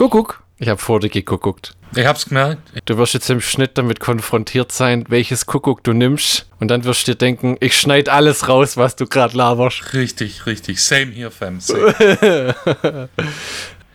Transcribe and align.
Kuckuck. 0.00 0.42
Ich 0.58 0.70
habe 0.70 0.80
vor 0.80 0.98
dir 0.98 1.10
geguckt. 1.10 1.74
Ich 1.94 2.06
hab's 2.06 2.24
gemerkt. 2.24 2.62
Du 2.86 2.96
wirst 2.96 3.12
jetzt 3.12 3.28
im 3.28 3.42
Schnitt 3.42 3.76
damit 3.76 4.00
konfrontiert 4.00 4.72
sein, 4.72 5.04
welches 5.08 5.44
Kuckuck 5.44 5.84
du 5.84 5.92
nimmst. 5.92 6.48
Und 6.58 6.70
dann 6.70 6.84
wirst 6.84 7.06
du 7.06 7.12
dir 7.12 7.18
denken, 7.18 7.58
ich 7.60 7.78
schneid 7.78 8.08
alles 8.08 8.48
raus, 8.48 8.78
was 8.78 8.96
du 8.96 9.04
gerade 9.04 9.36
laberst. 9.36 9.92
Richtig, 9.92 10.46
richtig. 10.46 10.80
Same 10.80 11.12
here, 11.12 11.30
fam. 11.30 11.60
Same. 11.60 11.94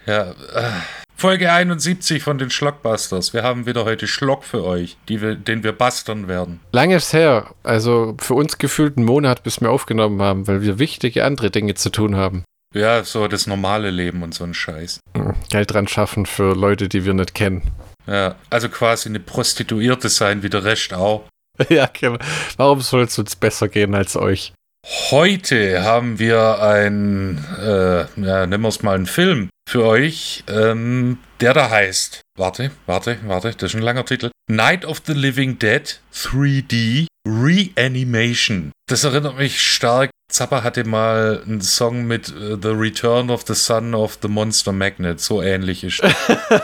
ja. 0.06 0.30
Äh, 0.30 0.36
Folge 1.16 1.52
71 1.52 2.22
von 2.22 2.38
den 2.38 2.52
Schlockbusters. 2.52 3.34
Wir 3.34 3.42
haben 3.42 3.66
wieder 3.66 3.84
heute 3.86 4.06
Schlock 4.06 4.44
für 4.44 4.64
euch, 4.64 4.98
die 5.10 5.24
wir, 5.24 5.34
den 5.34 5.64
wir 5.64 5.72
bastern 5.72 6.28
werden. 6.28 6.60
Lange 6.72 6.98
ist 6.98 7.14
her. 7.14 7.56
Also 7.64 8.16
für 8.20 8.36
uns 8.36 8.60
gefühlt 8.60 8.98
einen 8.98 9.08
Monat, 9.08 9.42
bis 9.42 9.60
wir 9.60 9.72
aufgenommen 9.72 10.22
haben, 10.22 10.48
weil 10.48 10.62
wir 10.62 10.78
wichtige 10.78 11.26
andere 11.26 11.50
Dinge 11.50 11.74
zu 11.74 11.90
tun 11.90 12.16
haben. 12.16 12.44
Ja, 12.76 13.06
so 13.06 13.30
das 13.30 13.48
normale 13.48 13.90
Leben 13.90 14.22
und 14.22 14.34
so 14.34 14.44
ein 14.44 14.54
Scheiß. 14.54 15.00
Geld 15.50 15.72
dran 15.72 15.88
schaffen 15.88 16.26
für 16.26 16.54
Leute, 16.54 16.90
die 16.90 17.06
wir 17.06 17.14
nicht 17.14 17.34
kennen. 17.34 17.62
Ja, 18.06 18.36
also 18.50 18.68
quasi 18.68 19.08
eine 19.08 19.22
Prostituierte 19.22 20.10
sein, 20.10 20.44
wie 20.44 20.50
der 20.50 20.66
Rest 20.66 20.94
auch. 20.94 21.26
ja, 21.70 21.90
genau. 21.92 22.18
Warum 22.58 22.82
soll 22.82 23.04
es 23.04 23.18
uns 23.18 23.38
besser 23.38 23.70
gehen 23.70 23.96
als 23.96 24.18
euch? 24.18 24.52
Heute 25.10 25.84
haben 25.84 26.20
wir 26.20 26.62
ein, 26.62 27.44
äh, 27.60 28.02
ja, 28.22 28.46
nennen 28.46 28.62
wir 28.62 28.68
es 28.68 28.84
mal 28.84 28.96
einen 28.96 29.08
Film 29.08 29.50
für 29.68 29.86
euch, 29.86 30.44
ähm, 30.48 31.20
der 31.40 31.54
da 31.54 31.70
heißt, 31.70 32.22
warte, 32.38 32.72
warte, 32.86 33.18
warte, 33.26 33.52
das 33.52 33.72
ist 33.72 33.76
ein 33.76 33.82
langer 33.82 34.06
Titel. 34.06 34.32
Night 34.52 34.84
of 34.84 35.02
the 35.08 35.14
Living 35.14 35.58
Dead 35.58 36.00
3D 36.14 37.08
Reanimation. 37.26 38.72
Das 38.88 39.04
erinnert 39.04 39.38
mich 39.38 39.60
stark 39.62 40.12
Zappa 40.28 40.64
hatte 40.64 40.84
mal 40.84 41.44
einen 41.46 41.62
Song 41.62 42.08
mit 42.08 42.34
uh, 42.34 42.58
The 42.62 42.70
Return 42.70 43.30
of 43.30 43.44
the 43.48 43.54
Son 43.54 43.94
of 43.94 44.18
the 44.22 44.28
Monster 44.28 44.72
Magnet, 44.72 45.22
so 45.22 45.42
ähnlich 45.42 45.84
ist. 45.84 46.02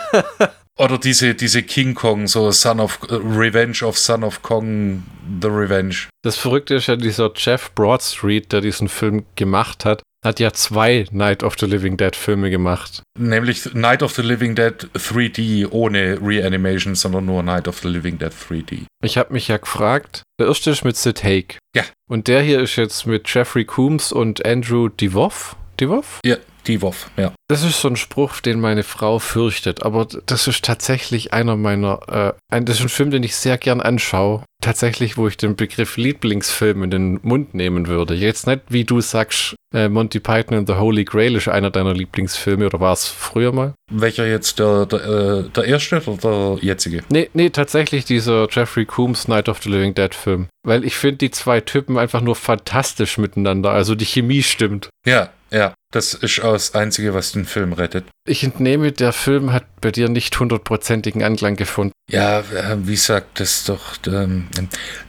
Oder 0.77 0.97
diese, 0.97 1.35
diese 1.35 1.61
King 1.61 1.93
Kong, 1.93 2.27
so 2.27 2.51
Son 2.51 2.79
of 2.79 2.99
uh, 3.09 3.15
Revenge 3.15 3.83
of 3.83 3.97
Son 3.97 4.23
of 4.23 4.41
Kong, 4.41 5.03
The 5.41 5.47
Revenge. 5.47 6.09
Das 6.23 6.37
Verrückte 6.37 6.75
ist 6.75 6.87
ja 6.87 6.95
dieser 6.95 7.31
Jeff 7.35 7.71
Broadstreet, 7.75 8.51
der 8.51 8.61
diesen 8.61 8.89
Film 8.89 9.25
gemacht 9.35 9.85
hat, 9.85 10.01
hat 10.23 10.39
ja 10.39 10.53
zwei 10.53 11.05
Night 11.11 11.43
of 11.43 11.55
the 11.59 11.65
Living 11.65 11.97
Dead 11.97 12.15
Filme 12.15 12.49
gemacht. 12.49 13.01
Nämlich 13.17 13.73
Night 13.73 14.03
of 14.03 14.13
the 14.13 14.21
Living 14.21 14.55
Dead 14.55 14.87
3D 14.95 15.67
ohne 15.71 16.19
Reanimation, 16.21 16.95
sondern 16.95 17.25
nur 17.25 17.41
Night 17.43 17.67
of 17.67 17.79
the 17.79 17.87
Living 17.87 18.17
Dead 18.17 18.31
3D. 18.31 18.85
Ich 19.03 19.17
habe 19.17 19.33
mich 19.33 19.47
ja 19.47 19.57
gefragt, 19.57 20.23
der 20.39 20.47
erste 20.47 20.71
ist 20.71 20.85
mit 20.85 20.95
Sid 20.95 21.23
Haig. 21.23 21.57
Ja. 21.75 21.83
Und 22.07 22.27
der 22.27 22.41
hier 22.41 22.61
ist 22.61 22.75
jetzt 22.75 23.07
mit 23.07 23.33
Jeffrey 23.33 23.65
Coombs 23.65 24.11
und 24.11 24.45
Andrew 24.45 24.89
DeVoff. 24.89 25.55
DeVoff? 25.79 26.19
Ja, 26.23 26.37
DeVoff, 26.67 27.09
ja. 27.17 27.33
Das 27.47 27.63
ist 27.63 27.81
so 27.81 27.89
ein 27.89 27.95
Spruch, 27.95 28.39
den 28.39 28.61
meine 28.61 28.83
Frau 28.83 29.19
fürchtet, 29.19 29.83
aber 29.83 30.07
das 30.25 30.47
ist 30.47 30.63
tatsächlich 30.63 31.33
einer 31.33 31.57
meiner, 31.57 31.99
äh, 32.07 32.55
ein, 32.55 32.65
das 32.65 32.77
ist 32.77 32.83
ein 32.83 32.89
Film, 32.89 33.11
den 33.11 33.23
ich 33.23 33.35
sehr 33.35 33.57
gern 33.57 33.81
anschaue. 33.81 34.43
Tatsächlich, 34.61 35.17
wo 35.17 35.27
ich 35.27 35.37
den 35.37 35.55
Begriff 35.55 35.97
Lieblingsfilm 35.97 36.83
in 36.83 36.91
den 36.91 37.19
Mund 37.23 37.55
nehmen 37.55 37.87
würde. 37.87 38.13
Jetzt 38.13 38.45
nicht, 38.45 38.61
wie 38.69 38.83
du 38.83 39.01
sagst, 39.01 39.55
äh, 39.73 39.89
Monty 39.89 40.19
Python 40.19 40.59
and 40.59 40.67
the 40.67 40.75
Holy 40.75 41.03
Grail 41.03 41.35
ist 41.35 41.47
einer 41.47 41.71
deiner 41.71 41.93
Lieblingsfilme, 41.93 42.67
oder 42.67 42.79
war 42.79 42.93
es 42.93 43.07
früher 43.07 43.51
mal? 43.51 43.73
Welcher 43.89 44.27
jetzt, 44.27 44.59
der, 44.59 44.85
der, 44.85 45.03
äh, 45.03 45.49
der 45.49 45.63
erste 45.65 46.01
oder 46.05 46.17
der 46.57 46.57
jetzige? 46.61 47.03
Nee, 47.09 47.29
nee, 47.33 47.49
tatsächlich 47.49 48.05
dieser 48.05 48.47
Jeffrey 48.51 48.85
Coombs 48.85 49.27
Night 49.27 49.49
of 49.49 49.61
the 49.63 49.69
Living 49.69 49.95
Dead 49.95 50.13
Film. 50.13 50.47
Weil 50.63 50.85
ich 50.85 50.95
finde 50.95 51.17
die 51.17 51.31
zwei 51.31 51.59
Typen 51.59 51.97
einfach 51.97 52.21
nur 52.21 52.35
fantastisch 52.35 53.17
miteinander. 53.17 53.71
Also 53.71 53.95
die 53.95 54.05
Chemie 54.05 54.43
stimmt. 54.43 54.89
Ja, 55.05 55.29
ja. 55.51 55.73
Das 55.91 56.13
ist 56.13 56.39
auch 56.39 56.53
das 56.53 56.73
Einzige, 56.73 57.13
was 57.13 57.33
den 57.33 57.45
Film 57.45 57.73
rettet. 57.73 58.05
Ich 58.25 58.43
entnehme, 58.43 58.93
der 58.93 59.11
Film 59.11 59.51
hat 59.51 59.65
bei 59.81 59.91
dir 59.91 60.07
nicht 60.07 60.39
hundertprozentigen 60.39 61.21
Anklang 61.21 61.57
gefunden. 61.57 61.91
Ja, 62.09 62.39
äh, 62.39 62.77
wie 62.87 62.95
sagt 62.95 63.41
das 63.41 63.65
doch, 63.65 63.97
ähm, 64.07 64.47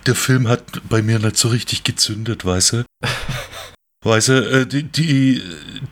der 0.06 0.14
Film 0.16 0.48
hat 0.48 0.64
bei 0.88 1.02
mir 1.02 1.20
nicht 1.20 1.36
so 1.36 1.48
richtig 1.48 1.84
gezündet, 1.84 2.44
weißt 2.44 2.72
du? 2.72 2.84
Weißt 4.04 4.28
du, 4.28 4.32
äh, 4.32 4.66
die, 4.66 4.82
die, 4.82 5.42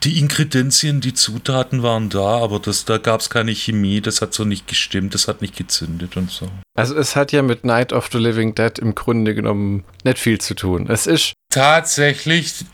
die 0.03 0.19
Inkredenzien, 0.19 0.99
die 0.99 1.13
Zutaten 1.13 1.81
waren 1.81 2.09
da, 2.09 2.39
aber 2.39 2.59
das, 2.59 2.83
da 2.83 2.97
gab 2.97 3.21
es 3.21 3.29
keine 3.29 3.53
Chemie, 3.53 4.01
das 4.01 4.21
hat 4.21 4.33
so 4.33 4.43
nicht 4.43 4.67
gestimmt, 4.67 5.13
das 5.13 5.29
hat 5.29 5.41
nicht 5.41 5.55
gezündet 5.55 6.17
und 6.17 6.29
so. 6.29 6.49
Also 6.75 6.95
es 6.97 7.15
hat 7.15 7.31
ja 7.31 7.41
mit 7.41 7.63
Night 7.63 7.93
of 7.93 8.09
the 8.11 8.17
Living 8.17 8.53
Dead 8.53 8.77
im 8.79 8.95
Grunde 8.95 9.33
genommen 9.33 9.85
nicht 10.03 10.19
viel 10.19 10.39
zu 10.39 10.55
tun. 10.55 10.87
Es 10.89 11.07
ist 11.07 11.33
tatsächlich, 11.49 12.65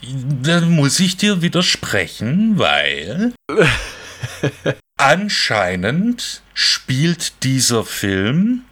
da 0.41 0.61
muss 0.61 0.99
ich 0.99 1.17
dir 1.17 1.43
widersprechen, 1.43 2.57
weil 2.57 3.33
anscheinend 4.97 6.41
spielt 6.55 7.43
dieser 7.43 7.85
Film 7.85 8.63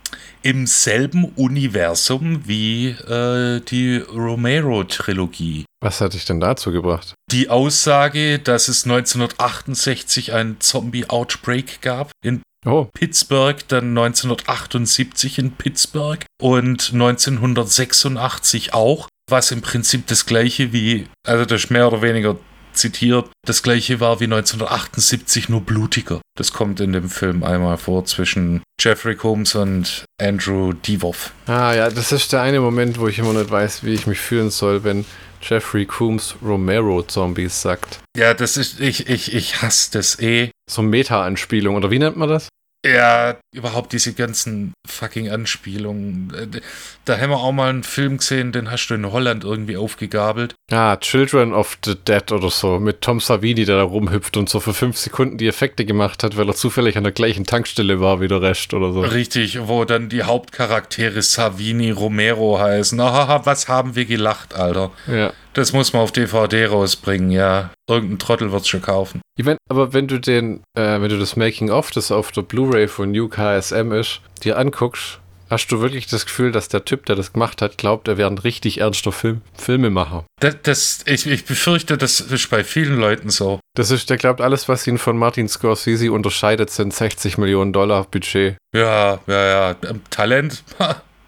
im 0.46 0.68
selben 0.68 1.26
Universum 1.36 2.48
wie 2.48 2.90
äh, 2.90 3.62
die 3.62 3.98
Romero-Trilogie. 3.98 5.66
Was 5.84 6.02
hat 6.02 6.14
dich 6.14 6.26
denn 6.26 6.40
dazu 6.40 6.72
gebracht? 6.72 7.16
Die 7.32 7.50
Aussage, 7.50 8.38
dass 8.38 8.68
es 8.68 8.86
1968 8.86 10.34
einen 10.34 10.62
Zombie-Outbreak 10.62 11.82
gab 11.82 12.12
in 12.24 12.44
Oh. 12.64 12.88
Pittsburgh, 12.96 13.58
dann 13.68 13.90
1978 13.90 15.38
in 15.38 15.52
Pittsburgh 15.52 16.26
und 16.42 16.92
1986 16.94 18.74
auch, 18.74 19.08
was 19.30 19.52
im 19.52 19.62
Prinzip 19.62 20.08
das 20.08 20.26
gleiche 20.26 20.74
wie, 20.74 21.08
also 21.28 21.46
das 21.46 21.66
ist 21.66 21.70
mehr 21.70 21.88
oder 21.88 22.02
weniger 22.02 22.38
zitiert, 22.76 23.30
das 23.46 23.64
gleiche 23.64 24.00
war 24.00 24.20
wie 24.20 24.26
1978, 24.26 25.50
nur 25.50 25.62
blutiger. 25.62 26.22
Das 26.38 26.54
kommt 26.54 26.80
in 26.80 26.94
dem 26.94 27.10
Film 27.10 27.44
einmal 27.44 27.78
vor 27.78 28.06
zwischen 28.06 28.62
Jeffrey 28.80 29.16
Combs 29.16 29.56
und 29.56 30.06
Andrew 30.22 30.74
Devoff. 30.74 31.32
Ah 31.48 31.74
ja, 31.74 31.90
das 31.90 32.12
ist 32.12 32.34
der 32.34 32.42
eine 32.42 32.60
Moment, 32.60 33.00
wo 33.00 33.08
ich 33.08 33.20
immer 33.20 33.34
nicht 33.34 33.52
weiß, 33.52 33.84
wie 33.84 33.94
ich 33.94 34.08
mich 34.08 34.20
fühlen 34.20 34.50
soll, 34.50 34.84
wenn 34.84 35.06
Jeffrey 35.42 35.86
Coombs 35.86 36.36
Romero-Zombies 36.42 37.62
sagt. 37.62 38.00
Ja, 38.18 38.34
das 38.34 38.58
ist, 38.58 38.80
ich, 38.80 39.08
ich, 39.10 39.34
ich 39.34 39.62
hasse 39.62 39.92
das 39.92 40.20
eh. 40.20 40.50
So 40.70 40.82
Meta-Anspielung, 40.82 41.76
oder 41.76 41.92
wie 41.92 42.00
nennt 42.00 42.18
man 42.18 42.30
das? 42.30 42.50
Ja, 42.86 43.36
überhaupt 43.52 43.94
diese 43.94 44.14
ganzen 44.14 44.74
fucking 44.88 45.30
Anspielungen. 45.30 46.32
Äh, 46.34 46.62
Da 47.06 47.18
haben 47.20 47.30
wir 47.30 47.38
auch 47.38 47.52
mal 47.52 47.70
einen 47.70 47.84
Film 47.84 48.18
gesehen, 48.18 48.52
den 48.52 48.70
hast 48.72 48.88
du 48.88 48.94
in 48.96 49.12
Holland 49.12 49.44
irgendwie 49.44 49.78
aufgegabelt. 49.78 50.56
Ah, 50.72 50.98
Children 50.98 51.54
of 51.54 51.78
the 51.86 51.96
Dead 51.96 52.32
oder 52.32 52.50
so, 52.50 52.80
mit 52.80 53.02
Tom 53.02 53.20
Savini, 53.20 53.66
der 53.66 53.78
da 53.78 53.84
rumhüpft 53.84 54.38
und 54.38 54.50
so 54.50 54.60
für 54.60 54.74
fünf 54.74 54.98
Sekunden 54.98 55.38
die 55.38 55.48
Effekte 55.48 55.86
gemacht 55.86 56.24
hat, 56.24 56.36
weil 56.38 56.48
er 56.48 56.56
zufällig 56.56 56.98
an 56.98 57.04
der 57.04 57.12
gleichen 57.12 57.46
Tankstelle 57.46 58.00
war 58.00 58.22
wie 58.22 58.28
der 58.28 58.42
Rest 58.42 58.74
oder 58.74 58.92
so. 58.92 59.02
Richtig, 59.02 59.68
wo 59.68 59.86
dann 59.86 60.10
die 60.10 60.24
Hauptcharaktere 60.24 61.22
Savini 61.22 61.92
Romero 61.92 62.60
heißen. 62.60 63.00
Haha, 63.02 63.46
was 63.46 63.68
haben 63.68 63.96
wir 63.96 64.06
gelacht, 64.06 64.54
Alter. 64.56 64.92
Ja. 65.08 65.32
Das 65.56 65.72
muss 65.72 65.94
man 65.94 66.02
auf 66.02 66.12
DVD 66.12 66.66
rausbringen, 66.66 67.32
ja. 67.32 67.72
Irgendein 67.90 68.20
Trottel 68.20 68.52
wird's 68.52 68.68
schon 68.68 68.82
kaufen. 68.82 69.22
Ich 69.38 69.46
mein, 69.46 69.58
aber 69.70 69.94
wenn 69.94 70.08
du 70.08 70.20
den, 70.20 70.64
äh, 70.78 71.00
wenn 71.00 71.10
du 71.10 71.18
das 71.18 71.38
Making-of, 71.38 71.92
das 71.92 72.12
auf 72.12 72.34
der 72.34 72.42
Blu-ray 72.42 72.90
von 72.90 73.12
New 73.12 73.30
KSM 73.30 73.94
ist, 73.94 74.20
dir 74.44 74.58
anguckst, 74.58 75.20
hast 75.50 75.68
du 75.72 75.80
wirklich 75.80 76.08
das 76.08 76.26
Gefühl, 76.26 76.52
dass 76.52 76.68
der 76.68 76.84
Typ, 76.84 77.06
der 77.06 77.16
das 77.16 77.32
gemacht 77.32 77.62
hat, 77.62 77.78
glaubt, 77.78 78.10
er 78.10 78.18
wäre 78.18 78.30
ein 78.30 78.38
richtig 78.38 78.80
ernster 78.80 79.14
Film 79.14 79.44
Filmemacher. 79.58 80.26
Das, 80.42 80.58
das, 80.64 81.00
ich, 81.06 81.26
ich 81.26 81.46
befürchte, 81.46 81.98
das 81.98 82.20
ist 82.20 82.50
bei 82.50 82.66
vielen 82.66 83.00
Leuten 83.00 83.30
so. 83.30 83.62
Das 83.78 83.92
ist, 83.92 84.10
der 84.10 84.18
glaubt, 84.18 84.42
alles, 84.42 84.68
was 84.68 84.86
ihn 84.88 84.98
von 84.98 85.18
Martin 85.18 85.48
Scorsese 85.48 86.12
unterscheidet, 86.12 86.70
sind 86.70 86.94
60 86.94 87.38
Millionen 87.38 87.72
Dollar 87.72 88.04
Budget. 88.04 88.58
Ja, 88.76 89.20
ja, 89.28 89.46
ja. 89.72 89.76
Talent? 90.10 90.66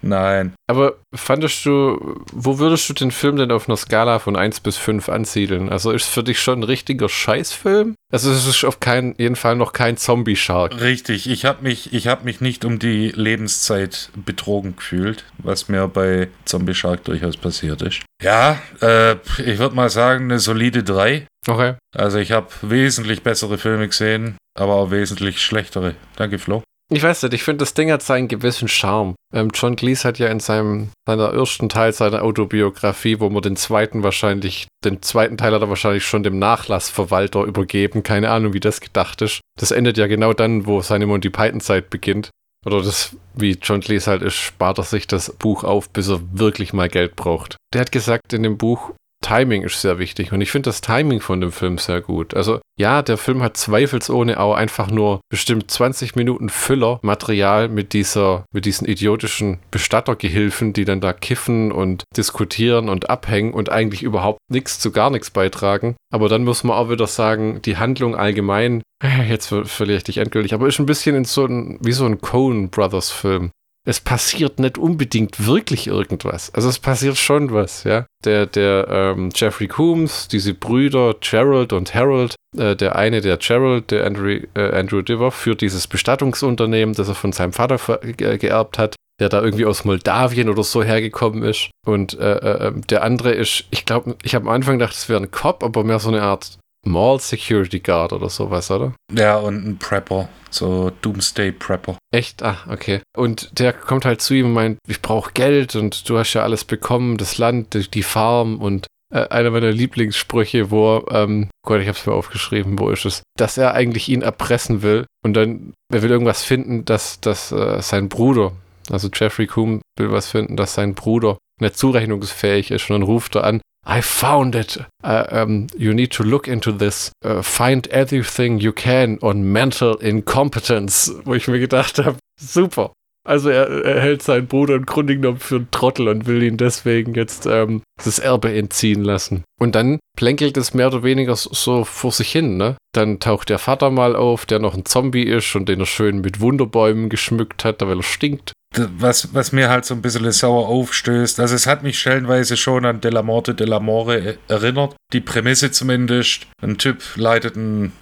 Nein. 0.08 0.54
Aber 0.66 0.94
fandest 1.14 1.64
du, 1.66 2.24
wo 2.32 2.58
würdest 2.58 2.88
du 2.88 2.94
den 2.94 3.10
Film 3.10 3.36
denn 3.36 3.52
auf 3.52 3.68
einer 3.68 3.76
Skala 3.76 4.18
von 4.18 4.36
1 4.36 4.60
bis 4.60 4.76
5 4.76 5.08
ansiedeln? 5.08 5.68
Also 5.68 5.90
ist 5.90 6.06
für 6.06 6.22
dich 6.22 6.40
schon 6.40 6.60
ein 6.60 6.64
richtiger 6.64 7.08
Scheißfilm? 7.08 7.94
Also 8.10 8.30
es 8.30 8.46
ist 8.46 8.64
auf 8.64 8.80
keinen 8.80 9.14
jeden 9.18 9.36
Fall 9.36 9.56
noch 9.56 9.72
kein 9.72 9.96
Zombie-Shark. 9.98 10.80
Richtig, 10.80 11.28
ich 11.28 11.44
habe 11.44 11.62
mich, 11.62 11.92
ich 11.92 12.06
hab 12.06 12.24
mich 12.24 12.40
nicht 12.40 12.64
um 12.64 12.78
die 12.78 13.10
Lebenszeit 13.10 14.10
betrogen 14.14 14.76
gefühlt, 14.76 15.24
was 15.38 15.68
mir 15.68 15.86
bei 15.88 16.28
Zombie 16.46 16.74
Shark 16.74 17.04
durchaus 17.04 17.36
passiert 17.36 17.82
ist. 17.82 18.00
Ja, 18.22 18.58
äh, 18.80 19.16
ich 19.44 19.58
würde 19.58 19.76
mal 19.76 19.90
sagen, 19.90 20.24
eine 20.24 20.38
solide 20.38 20.82
3. 20.82 21.26
Okay. 21.46 21.74
Also 21.94 22.18
ich 22.18 22.32
habe 22.32 22.48
wesentlich 22.62 23.22
bessere 23.22 23.58
Filme 23.58 23.88
gesehen, 23.88 24.36
aber 24.58 24.74
auch 24.74 24.90
wesentlich 24.90 25.40
schlechtere. 25.40 25.94
Danke, 26.16 26.38
Flo. 26.38 26.62
Ich 26.90 27.02
weiß 27.02 27.22
nicht, 27.22 27.34
ich 27.34 27.42
finde, 27.42 27.58
das 27.58 27.74
Ding 27.74 27.92
hat 27.92 28.02
seinen 28.02 28.28
gewissen 28.28 28.66
Charme. 28.66 29.14
Ähm, 29.34 29.50
John 29.52 29.76
Cleese 29.76 30.08
hat 30.08 30.18
ja 30.18 30.28
in 30.28 30.40
seinem 30.40 30.88
seiner 31.06 31.34
ersten 31.34 31.68
Teil 31.68 31.92
seiner 31.92 32.22
Autobiografie, 32.22 33.20
wo 33.20 33.28
man 33.28 33.42
den 33.42 33.56
zweiten 33.56 34.02
wahrscheinlich, 34.02 34.68
den 34.84 35.02
zweiten 35.02 35.36
Teil 35.36 35.52
hat 35.52 35.60
er 35.60 35.68
wahrscheinlich 35.68 36.04
schon 36.04 36.22
dem 36.22 36.38
Nachlassverwalter 36.38 37.44
übergeben. 37.44 38.02
Keine 38.02 38.30
Ahnung, 38.30 38.54
wie 38.54 38.60
das 38.60 38.80
gedacht 38.80 39.20
ist. 39.20 39.40
Das 39.58 39.70
endet 39.70 39.98
ja 39.98 40.06
genau 40.06 40.32
dann, 40.32 40.64
wo 40.64 40.80
seine 40.80 41.06
Monty 41.06 41.28
Python-Zeit 41.28 41.90
beginnt. 41.90 42.30
Oder 42.64 42.82
das, 42.82 43.14
wie 43.34 43.58
John 43.62 43.80
Cleese 43.80 44.10
halt 44.10 44.22
ist, 44.22 44.36
spart 44.36 44.78
er 44.78 44.84
sich 44.84 45.06
das 45.06 45.30
Buch 45.32 45.64
auf, 45.64 45.90
bis 45.90 46.08
er 46.08 46.20
wirklich 46.32 46.72
mal 46.72 46.88
Geld 46.88 47.16
braucht. 47.16 47.56
Der 47.74 47.82
hat 47.82 47.92
gesagt 47.92 48.32
in 48.32 48.42
dem 48.42 48.56
Buch, 48.56 48.92
Timing 49.20 49.62
ist 49.62 49.80
sehr 49.80 49.98
wichtig. 49.98 50.32
Und 50.32 50.40
ich 50.40 50.50
finde 50.50 50.68
das 50.68 50.80
Timing 50.80 51.20
von 51.20 51.40
dem 51.40 51.52
Film 51.52 51.78
sehr 51.78 52.00
gut. 52.00 52.34
Also 52.34 52.60
ja, 52.78 53.02
der 53.02 53.18
Film 53.18 53.42
hat 53.42 53.56
zweifelsohne 53.56 54.38
auch 54.38 54.54
einfach 54.54 54.90
nur 54.90 55.20
bestimmt 55.30 55.70
20 55.70 56.16
Minuten 56.16 56.48
Füller-Material 56.48 57.68
mit 57.68 57.92
dieser, 57.92 58.44
mit 58.52 58.64
diesen 58.64 58.86
idiotischen 58.86 59.58
Bestattergehilfen, 59.70 60.72
die 60.72 60.84
dann 60.84 61.00
da 61.00 61.12
kiffen 61.12 61.72
und 61.72 62.04
diskutieren 62.16 62.88
und 62.88 63.10
abhängen 63.10 63.52
und 63.52 63.70
eigentlich 63.70 64.02
überhaupt 64.02 64.38
nichts 64.50 64.78
zu 64.78 64.92
gar 64.92 65.10
nichts 65.10 65.30
beitragen. 65.30 65.96
Aber 66.12 66.28
dann 66.28 66.44
muss 66.44 66.64
man 66.64 66.76
auch 66.76 66.90
wieder 66.90 67.06
sagen, 67.06 67.60
die 67.62 67.76
Handlung 67.76 68.14
allgemein, 68.14 68.82
jetzt 69.28 69.48
verliere 69.48 69.98
ich 69.98 70.04
dich 70.04 70.18
endgültig, 70.18 70.54
aber 70.54 70.68
ist 70.68 70.78
ein 70.78 70.86
bisschen 70.86 71.16
in 71.16 71.24
so 71.24 71.44
ein, 71.44 71.78
wie 71.82 71.92
so 71.92 72.06
ein 72.06 72.20
Coen 72.20 72.70
Brothers 72.70 73.10
Film 73.10 73.50
es 73.84 74.00
passiert 74.00 74.58
nicht 74.58 74.76
unbedingt 74.76 75.46
wirklich 75.46 75.86
irgendwas. 75.86 76.52
Also 76.54 76.68
es 76.68 76.78
passiert 76.78 77.16
schon 77.16 77.52
was, 77.52 77.84
ja. 77.84 78.06
Der, 78.24 78.46
der 78.46 78.86
ähm, 78.90 79.30
Jeffrey 79.34 79.68
Coombs, 79.68 80.28
diese 80.28 80.52
Brüder 80.52 81.14
Gerald 81.20 81.72
und 81.72 81.94
Harold, 81.94 82.34
äh, 82.56 82.76
der 82.76 82.96
eine, 82.96 83.20
der 83.20 83.38
Gerald, 83.38 83.90
der 83.90 84.04
Andrew, 84.04 84.40
äh, 84.54 84.78
Andrew 84.78 85.02
Diver, 85.02 85.30
führt 85.30 85.60
dieses 85.60 85.86
Bestattungsunternehmen, 85.86 86.94
das 86.94 87.08
er 87.08 87.14
von 87.14 87.32
seinem 87.32 87.52
Vater 87.52 87.78
äh, 88.02 88.12
geerbt 88.38 88.78
hat, 88.78 88.96
der 89.20 89.28
da 89.28 89.42
irgendwie 89.42 89.66
aus 89.66 89.84
Moldawien 89.84 90.48
oder 90.48 90.64
so 90.64 90.82
hergekommen 90.82 91.42
ist. 91.42 91.70
Und 91.86 92.18
äh, 92.18 92.34
äh, 92.34 92.66
ähm, 92.68 92.82
der 92.88 93.02
andere 93.02 93.32
ist, 93.32 93.64
ich 93.70 93.84
glaube, 93.84 94.16
ich 94.22 94.34
habe 94.34 94.48
am 94.48 94.54
Anfang 94.54 94.78
gedacht, 94.78 94.94
es 94.94 95.08
wäre 95.08 95.20
ein 95.20 95.30
Cop, 95.30 95.62
aber 95.64 95.84
mehr 95.84 95.98
so 95.98 96.08
eine 96.08 96.22
Art 96.22 96.58
Mall 96.88 97.20
Security 97.20 97.80
Guard 97.80 98.12
oder 98.12 98.28
sowas, 98.28 98.70
oder? 98.70 98.94
Ja, 99.12 99.36
und 99.36 99.66
ein 99.66 99.78
Prepper, 99.78 100.28
so 100.50 100.90
Doomsday 101.02 101.52
Prepper. 101.52 101.96
Echt? 102.12 102.42
Ah, 102.42 102.58
okay. 102.68 103.00
Und 103.16 103.58
der 103.58 103.72
kommt 103.72 104.04
halt 104.04 104.20
zu 104.20 104.34
ihm 104.34 104.46
und 104.46 104.52
meint, 104.54 104.78
ich 104.88 105.02
brauche 105.02 105.32
Geld 105.32 105.76
und 105.76 106.08
du 106.08 106.18
hast 106.18 106.34
ja 106.34 106.42
alles 106.42 106.64
bekommen, 106.64 107.16
das 107.16 107.38
Land, 107.38 107.94
die 107.94 108.02
Farm 108.02 108.60
und 108.60 108.86
äh, 109.12 109.28
einer 109.28 109.50
meiner 109.50 109.70
Lieblingssprüche, 109.70 110.70
wo, 110.70 111.06
ähm, 111.10 111.48
Gott, 111.66 111.80
ich 111.80 111.88
hab's 111.88 112.06
mir 112.06 112.12
aufgeschrieben, 112.12 112.78
wo 112.78 112.90
ist 112.90 113.04
es, 113.04 113.22
dass 113.36 113.58
er 113.58 113.74
eigentlich 113.74 114.08
ihn 114.08 114.22
erpressen 114.22 114.82
will 114.82 115.06
und 115.24 115.34
dann, 115.34 115.72
er 115.92 116.02
will 116.02 116.10
irgendwas 116.10 116.42
finden, 116.42 116.84
dass, 116.84 117.20
dass 117.20 117.52
äh, 117.52 117.80
sein 117.80 118.08
Bruder, 118.08 118.52
also 118.90 119.08
Jeffrey 119.12 119.46
Coombe 119.46 119.82
will 119.98 120.12
was 120.12 120.28
finden, 120.28 120.56
dass 120.56 120.74
sein 120.74 120.94
Bruder 120.94 121.38
nicht 121.60 121.76
zurechnungsfähig 121.76 122.70
ist 122.70 122.90
und 122.90 123.00
dann 123.00 123.02
ruft 123.02 123.34
er 123.36 123.44
an, 123.44 123.60
I 123.88 124.02
found 124.02 124.54
it. 124.54 124.76
Uh, 125.02 125.24
um, 125.30 125.68
you 125.74 125.94
need 125.94 126.10
to 126.12 126.22
look 126.22 126.46
into 126.46 126.72
this. 126.72 127.10
Uh, 127.24 127.40
find 127.40 127.88
everything 127.88 128.60
you 128.60 128.72
can 128.72 129.18
on 129.22 129.50
mental 129.50 129.96
incompetence. 129.96 131.10
Wo 131.24 131.32
ich 131.34 131.48
mir 131.48 131.58
gedacht 131.58 131.98
habe, 131.98 132.18
super. 132.38 132.92
Also 133.28 133.50
er, 133.50 133.84
er, 133.84 134.00
hält 134.00 134.22
seinen 134.22 134.46
Bruder 134.46 134.74
im 134.74 134.86
Grunde 134.86 135.14
genommen 135.14 135.38
für 135.38 135.56
einen 135.56 135.70
Trottel 135.70 136.08
und 136.08 136.26
will 136.26 136.42
ihn 136.42 136.56
deswegen 136.56 137.12
jetzt 137.12 137.44
ähm, 137.44 137.82
das 138.02 138.18
Erbe 138.18 138.54
entziehen 138.54 139.04
lassen. 139.04 139.44
Und 139.60 139.74
dann 139.74 139.98
plänkelt 140.16 140.56
es 140.56 140.72
mehr 140.72 140.86
oder 140.86 141.02
weniger 141.02 141.36
so 141.36 141.84
vor 141.84 142.10
sich 142.10 142.32
hin, 142.32 142.56
ne? 142.56 142.76
Dann 142.94 143.20
taucht 143.20 143.50
der 143.50 143.58
Vater 143.58 143.90
mal 143.90 144.16
auf, 144.16 144.46
der 144.46 144.60
noch 144.60 144.74
ein 144.74 144.86
Zombie 144.86 145.24
ist 145.24 145.54
und 145.54 145.68
den 145.68 145.80
er 145.80 145.86
schön 145.86 146.22
mit 146.22 146.40
Wunderbäumen 146.40 147.10
geschmückt 147.10 147.66
hat, 147.66 147.82
weil 147.82 147.98
er 147.98 148.02
stinkt 148.02 148.52
was, 148.76 149.34
was 149.34 149.52
mir 149.52 149.70
halt 149.70 149.84
so 149.84 149.94
ein 149.94 150.02
bisschen 150.02 150.30
sauer 150.30 150.68
aufstößt. 150.68 151.40
Also 151.40 151.54
es 151.54 151.66
hat 151.66 151.82
mich 151.82 151.98
stellenweise 151.98 152.56
schon 152.56 152.84
an 152.84 153.00
De 153.00 153.10
La 153.10 153.22
Morte 153.22 153.54
de 153.54 153.66
la 153.66 153.80
More 153.80 154.38
erinnert. 154.46 154.94
Die 155.12 155.20
Prämisse 155.20 155.70
zumindest. 155.70 156.46
Ein 156.62 156.78
Typ 156.78 157.02
leitet 157.16 157.56
ein 157.56 157.92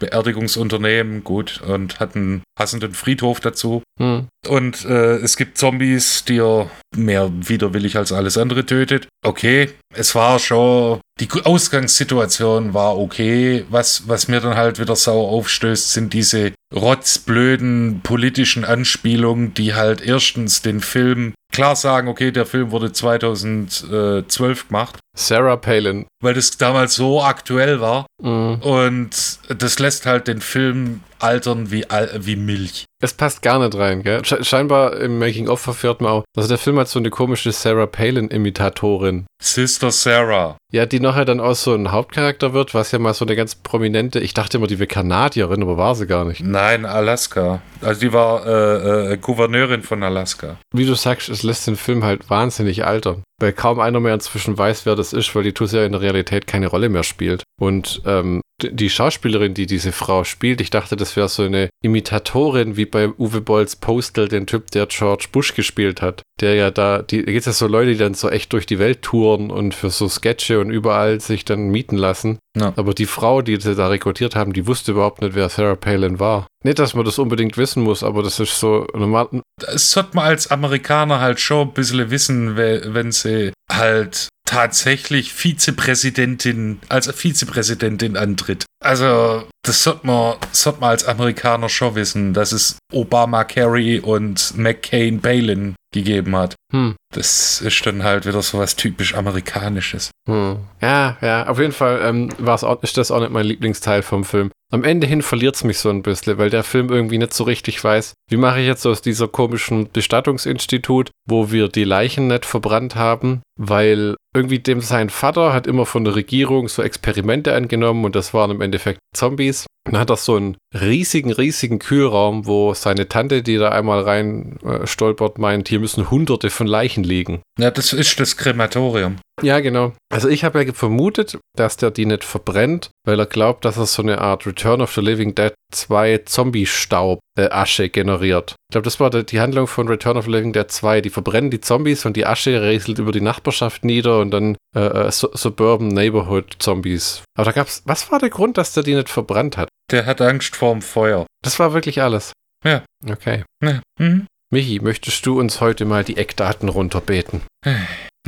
Beerdigungsunternehmen, 0.00 1.22
gut, 1.22 1.60
und 1.60 2.00
hat 2.00 2.16
einen 2.16 2.42
passenden 2.56 2.94
Friedhof 2.94 3.38
dazu. 3.38 3.82
Hm. 4.00 4.26
Und 4.48 4.84
äh, 4.84 5.16
es 5.18 5.36
gibt 5.36 5.58
Zombies, 5.58 6.24
die 6.24 6.40
er 6.40 6.68
mehr 6.96 7.30
widerwillig 7.32 7.96
als 7.96 8.10
alles 8.10 8.36
andere 8.36 8.66
tötet. 8.66 9.06
Okay, 9.24 9.70
es 9.94 10.14
war 10.16 10.40
schon, 10.40 11.00
die 11.20 11.28
Ausgangssituation 11.44 12.74
war 12.74 12.98
okay. 12.98 13.64
Was, 13.70 14.08
was 14.08 14.26
mir 14.26 14.40
dann 14.40 14.56
halt 14.56 14.80
wieder 14.80 14.96
sauer 14.96 15.28
aufstößt, 15.28 15.92
sind 15.92 16.12
diese 16.12 16.52
rotzblöden 16.74 18.00
politischen 18.02 18.64
Anspielungen, 18.64 19.54
die 19.54 19.74
halt 19.74 20.00
erstens 20.00 20.62
den 20.62 20.80
Film 20.80 21.34
klar 21.52 21.76
sagen, 21.76 22.08
okay, 22.08 22.30
der 22.30 22.46
Film 22.46 22.70
wurde 22.70 22.92
2012 22.92 24.68
gemacht. 24.68 24.98
Sarah 25.16 25.56
Palin. 25.56 26.06
Weil 26.22 26.34
das 26.34 26.56
damals 26.56 26.94
so 26.94 27.22
aktuell 27.22 27.80
war. 27.80 28.06
Mhm. 28.22 28.60
Und 28.62 29.38
das 29.48 29.78
lässt 29.78 30.06
halt 30.06 30.28
den 30.28 30.40
Film 30.40 31.00
altern 31.22 31.70
wie, 31.70 31.84
wie 32.18 32.36
Milch. 32.36 32.86
Es 33.02 33.14
passt 33.14 33.42
gar 33.42 33.58
nicht 33.58 33.76
rein, 33.76 34.02
gell? 34.02 34.22
Scheinbar 34.24 34.96
im 34.98 35.18
Making-of 35.18 35.60
verfährt 35.60 36.00
man 36.00 36.10
auch. 36.12 36.24
Also 36.36 36.48
der 36.48 36.58
Film 36.58 36.78
hat 36.78 36.88
so 36.88 36.98
eine 36.98 37.10
komische 37.10 37.50
Sarah 37.52 37.86
Palin-Imitatorin. 37.86 39.26
Sister 39.42 39.90
Sarah. 39.90 40.56
Ja, 40.70 40.84
die 40.84 41.00
nachher 41.00 41.24
dann 41.24 41.40
auch 41.40 41.54
so 41.54 41.74
ein 41.74 41.92
Hauptcharakter 41.92 42.52
wird, 42.52 42.74
was 42.74 42.92
ja 42.92 42.98
mal 42.98 43.14
so 43.14 43.24
eine 43.24 43.36
ganz 43.36 43.54
prominente, 43.54 44.20
ich 44.20 44.34
dachte 44.34 44.58
immer, 44.58 44.66
die 44.66 44.78
wäre 44.78 44.86
Kanadierin, 44.86 45.62
aber 45.62 45.78
war 45.78 45.94
sie 45.94 46.06
gar 46.06 46.24
nicht. 46.26 46.42
Nein, 46.44 46.84
Alaska. 46.84 47.62
Also 47.80 48.00
die 48.00 48.12
war 48.12 48.46
äh, 48.46 49.12
äh, 49.12 49.16
Gouverneurin 49.16 49.82
von 49.82 50.02
Alaska. 50.02 50.56
Wie 50.74 50.84
du 50.84 50.94
sagst, 50.94 51.30
es 51.30 51.42
lässt 51.42 51.66
den 51.66 51.76
Film 51.76 52.04
halt 52.04 52.28
wahnsinnig 52.28 52.84
altern 52.84 53.22
weil 53.40 53.52
kaum 53.52 53.80
einer 53.80 54.00
mehr 54.00 54.14
inzwischen 54.14 54.56
weiß, 54.56 54.86
wer 54.86 54.94
das 54.94 55.12
ist, 55.12 55.34
weil 55.34 55.42
die 55.42 55.52
Tuss 55.52 55.72
ja 55.72 55.84
in 55.84 55.92
der 55.92 56.02
Realität 56.02 56.46
keine 56.46 56.68
Rolle 56.68 56.88
mehr 56.88 57.02
spielt. 57.02 57.42
Und 57.58 58.02
ähm, 58.06 58.42
die 58.62 58.90
Schauspielerin, 58.90 59.54
die 59.54 59.66
diese 59.66 59.92
Frau 59.92 60.24
spielt, 60.24 60.60
ich 60.60 60.70
dachte, 60.70 60.96
das 60.96 61.16
wäre 61.16 61.28
so 61.28 61.42
eine 61.42 61.70
Imitatorin 61.82 62.76
wie 62.76 62.84
bei 62.84 63.08
Uwe 63.08 63.40
Bolls 63.40 63.76
Postal, 63.76 64.28
den 64.28 64.46
Typ, 64.46 64.70
der 64.70 64.86
George 64.86 65.28
Bush 65.32 65.54
gespielt 65.54 66.02
hat. 66.02 66.22
Der 66.40 66.54
ja 66.54 66.70
da, 66.70 67.02
die, 67.02 67.24
da 67.24 67.32
gibt 67.32 67.40
es 67.40 67.46
ja 67.46 67.52
so 67.52 67.66
Leute, 67.66 67.92
die 67.92 67.98
dann 67.98 68.14
so 68.14 68.28
echt 68.28 68.52
durch 68.52 68.66
die 68.66 68.78
Welt 68.78 69.02
touren 69.02 69.50
und 69.50 69.74
für 69.74 69.90
so 69.90 70.08
Sketche 70.08 70.60
und 70.60 70.70
überall 70.70 71.20
sich 71.20 71.44
dann 71.44 71.68
mieten 71.68 71.96
lassen. 71.96 72.38
Ja. 72.58 72.72
Aber 72.76 72.94
die 72.94 73.06
Frau, 73.06 73.42
die 73.42 73.60
sie 73.60 73.74
da 73.74 73.88
rekrutiert 73.88 74.34
haben, 74.34 74.52
die 74.52 74.66
wusste 74.66 74.92
überhaupt 74.92 75.22
nicht, 75.22 75.34
wer 75.34 75.48
Sarah 75.48 75.76
Palin 75.76 76.18
war. 76.18 76.46
Nicht, 76.64 76.78
dass 76.78 76.94
man 76.94 77.04
das 77.04 77.18
unbedingt 77.18 77.56
wissen 77.56 77.82
muss, 77.82 78.02
aber 78.02 78.22
das 78.22 78.40
ist 78.40 78.58
so 78.58 78.86
normal. 78.92 79.28
Das 79.58 79.90
sollte 79.92 80.10
man 80.14 80.24
als 80.26 80.50
Amerikaner 80.50 81.20
halt 81.20 81.40
schon 81.40 81.68
ein 81.68 81.74
bisschen 81.74 82.10
wissen, 82.10 82.56
wenn 82.56 83.12
sie 83.12 83.52
halt 83.70 84.28
tatsächlich 84.44 85.32
Vizepräsidentin, 85.32 86.80
als 86.88 87.06
Vizepräsidentin 87.08 88.16
antritt. 88.16 88.64
Also, 88.82 89.44
das 89.62 89.82
sollte 89.82 90.06
man, 90.06 90.36
sollte 90.52 90.80
man 90.80 90.90
als 90.90 91.04
Amerikaner 91.04 91.68
schon 91.68 91.94
wissen, 91.94 92.32
dass 92.32 92.52
es 92.52 92.78
Obama 92.92 93.44
Kerry 93.44 94.00
und 94.00 94.56
McCain 94.56 95.20
Palin 95.20 95.74
gegeben 95.92 96.36
hat. 96.36 96.54
Hm. 96.72 96.94
Das 97.12 97.60
ist 97.60 97.84
dann 97.84 98.04
halt 98.04 98.26
wieder 98.26 98.42
so 98.42 98.58
was 98.58 98.76
typisch 98.76 99.14
Amerikanisches. 99.14 100.10
Hm. 100.28 100.58
Ja, 100.80 101.16
ja, 101.20 101.48
auf 101.48 101.58
jeden 101.58 101.72
Fall 101.72 102.00
ähm, 102.04 102.30
auch, 102.46 102.82
ist 102.82 102.96
das 102.96 103.10
auch 103.10 103.20
nicht 103.20 103.32
mein 103.32 103.46
Lieblingsteil 103.46 104.02
vom 104.02 104.24
Film. 104.24 104.50
Am 104.72 104.84
Ende 104.84 105.08
hin 105.08 105.20
verliert 105.20 105.56
es 105.56 105.64
mich 105.64 105.78
so 105.78 105.90
ein 105.90 106.02
bisschen, 106.02 106.38
weil 106.38 106.48
der 106.48 106.62
Film 106.62 106.90
irgendwie 106.90 107.18
nicht 107.18 107.34
so 107.34 107.42
richtig 107.42 107.82
weiß, 107.82 108.14
wie 108.28 108.36
mache 108.36 108.60
ich 108.60 108.66
jetzt 108.66 108.86
aus 108.86 109.02
dieser 109.02 109.26
komischen 109.26 109.90
Bestattungsinstitut, 109.90 111.10
wo 111.28 111.50
wir 111.50 111.66
die 111.66 111.82
Leichen 111.82 112.28
nicht 112.28 112.46
verbrannt 112.46 112.94
haben, 112.94 113.42
weil 113.58 114.14
irgendwie 114.32 114.60
dem 114.60 114.80
sein 114.80 115.10
Vater 115.10 115.52
hat 115.52 115.66
immer 115.66 115.86
von 115.86 116.04
der 116.04 116.14
Regierung 116.14 116.68
so 116.68 116.82
Experimente 116.82 117.52
angenommen 117.52 118.04
und 118.04 118.14
das 118.14 118.32
waren 118.32 118.52
im 118.52 118.60
Endeffekt 118.60 119.00
Zombies. 119.12 119.49
Борис. 119.50 119.66
Dann 119.90 120.00
hat 120.00 120.10
er 120.10 120.16
so 120.16 120.36
einen 120.36 120.56
riesigen, 120.72 121.32
riesigen 121.32 121.80
Kühlraum, 121.80 122.46
wo 122.46 122.74
seine 122.74 123.08
Tante, 123.08 123.42
die 123.42 123.56
da 123.56 123.70
einmal 123.70 124.02
rein 124.02 124.56
äh, 124.64 124.86
stolpert, 124.86 125.38
meint, 125.38 125.68
hier 125.68 125.80
müssen 125.80 126.10
hunderte 126.10 126.50
von 126.50 126.68
Leichen 126.68 127.02
liegen. 127.02 127.42
Ja, 127.58 127.72
das 127.72 127.92
ist 127.92 128.20
das 128.20 128.36
Krematorium. 128.36 129.16
Ja, 129.42 129.60
genau. 129.60 129.92
Also 130.12 130.28
ich 130.28 130.44
habe 130.44 130.62
ja 130.62 130.72
vermutet, 130.72 131.38
dass 131.56 131.76
der 131.76 131.90
die 131.90 132.06
nicht 132.06 132.24
verbrennt, 132.24 132.90
weil 133.06 133.18
er 133.18 133.26
glaubt, 133.26 133.64
dass 133.64 133.78
er 133.78 133.86
so 133.86 134.02
eine 134.02 134.20
Art 134.20 134.46
Return 134.46 134.80
of 134.80 134.92
the 134.92 135.00
Living 135.00 135.34
Dead 135.34 135.54
2 135.72 136.18
Zombie-Staub-Asche 136.26 137.84
äh, 137.84 137.88
generiert. 137.88 138.54
Ich 138.68 138.72
glaube, 138.72 138.84
das 138.84 139.00
war 139.00 139.10
die 139.10 139.40
Handlung 139.40 139.66
von 139.66 139.88
Return 139.88 140.16
of 140.16 140.26
the 140.26 140.30
Living 140.30 140.52
Dead 140.52 140.70
2. 140.70 141.00
Die 141.00 141.10
verbrennen 141.10 141.50
die 141.50 141.60
Zombies 141.60 142.04
und 142.04 142.16
die 142.16 142.26
Asche 142.26 142.62
rieselt 142.62 142.98
über 142.98 143.12
die 143.12 143.20
Nachbarschaft 143.20 143.84
nieder 143.84 144.20
und 144.20 144.30
dann 144.30 144.56
äh, 144.76 144.80
äh, 144.80 145.10
Suburban 145.10 145.88
Neighborhood 145.88 146.56
Zombies. 146.58 147.22
Aber 147.34 147.46
da 147.46 147.52
gab's, 147.52 147.82
was 147.86 148.10
war 148.10 148.18
der 148.18 148.30
Grund, 148.30 148.58
dass 148.58 148.74
der 148.74 148.82
die 148.82 148.94
nicht 148.94 149.08
verbrannt 149.08 149.56
hat? 149.56 149.68
Der 149.90 150.06
hat 150.06 150.20
Angst 150.20 150.56
vorm 150.56 150.82
Feuer. 150.82 151.26
Das 151.42 151.58
war 151.58 151.72
wirklich 151.72 152.00
alles. 152.02 152.32
Ja. 152.64 152.84
Okay. 153.08 153.44
Ja. 153.62 153.80
Mhm. 153.98 154.26
Michi, 154.52 154.80
möchtest 154.80 155.24
du 155.26 155.38
uns 155.38 155.60
heute 155.60 155.84
mal 155.84 156.04
die 156.04 156.16
Eckdaten 156.16 156.68
runterbeten? 156.68 157.42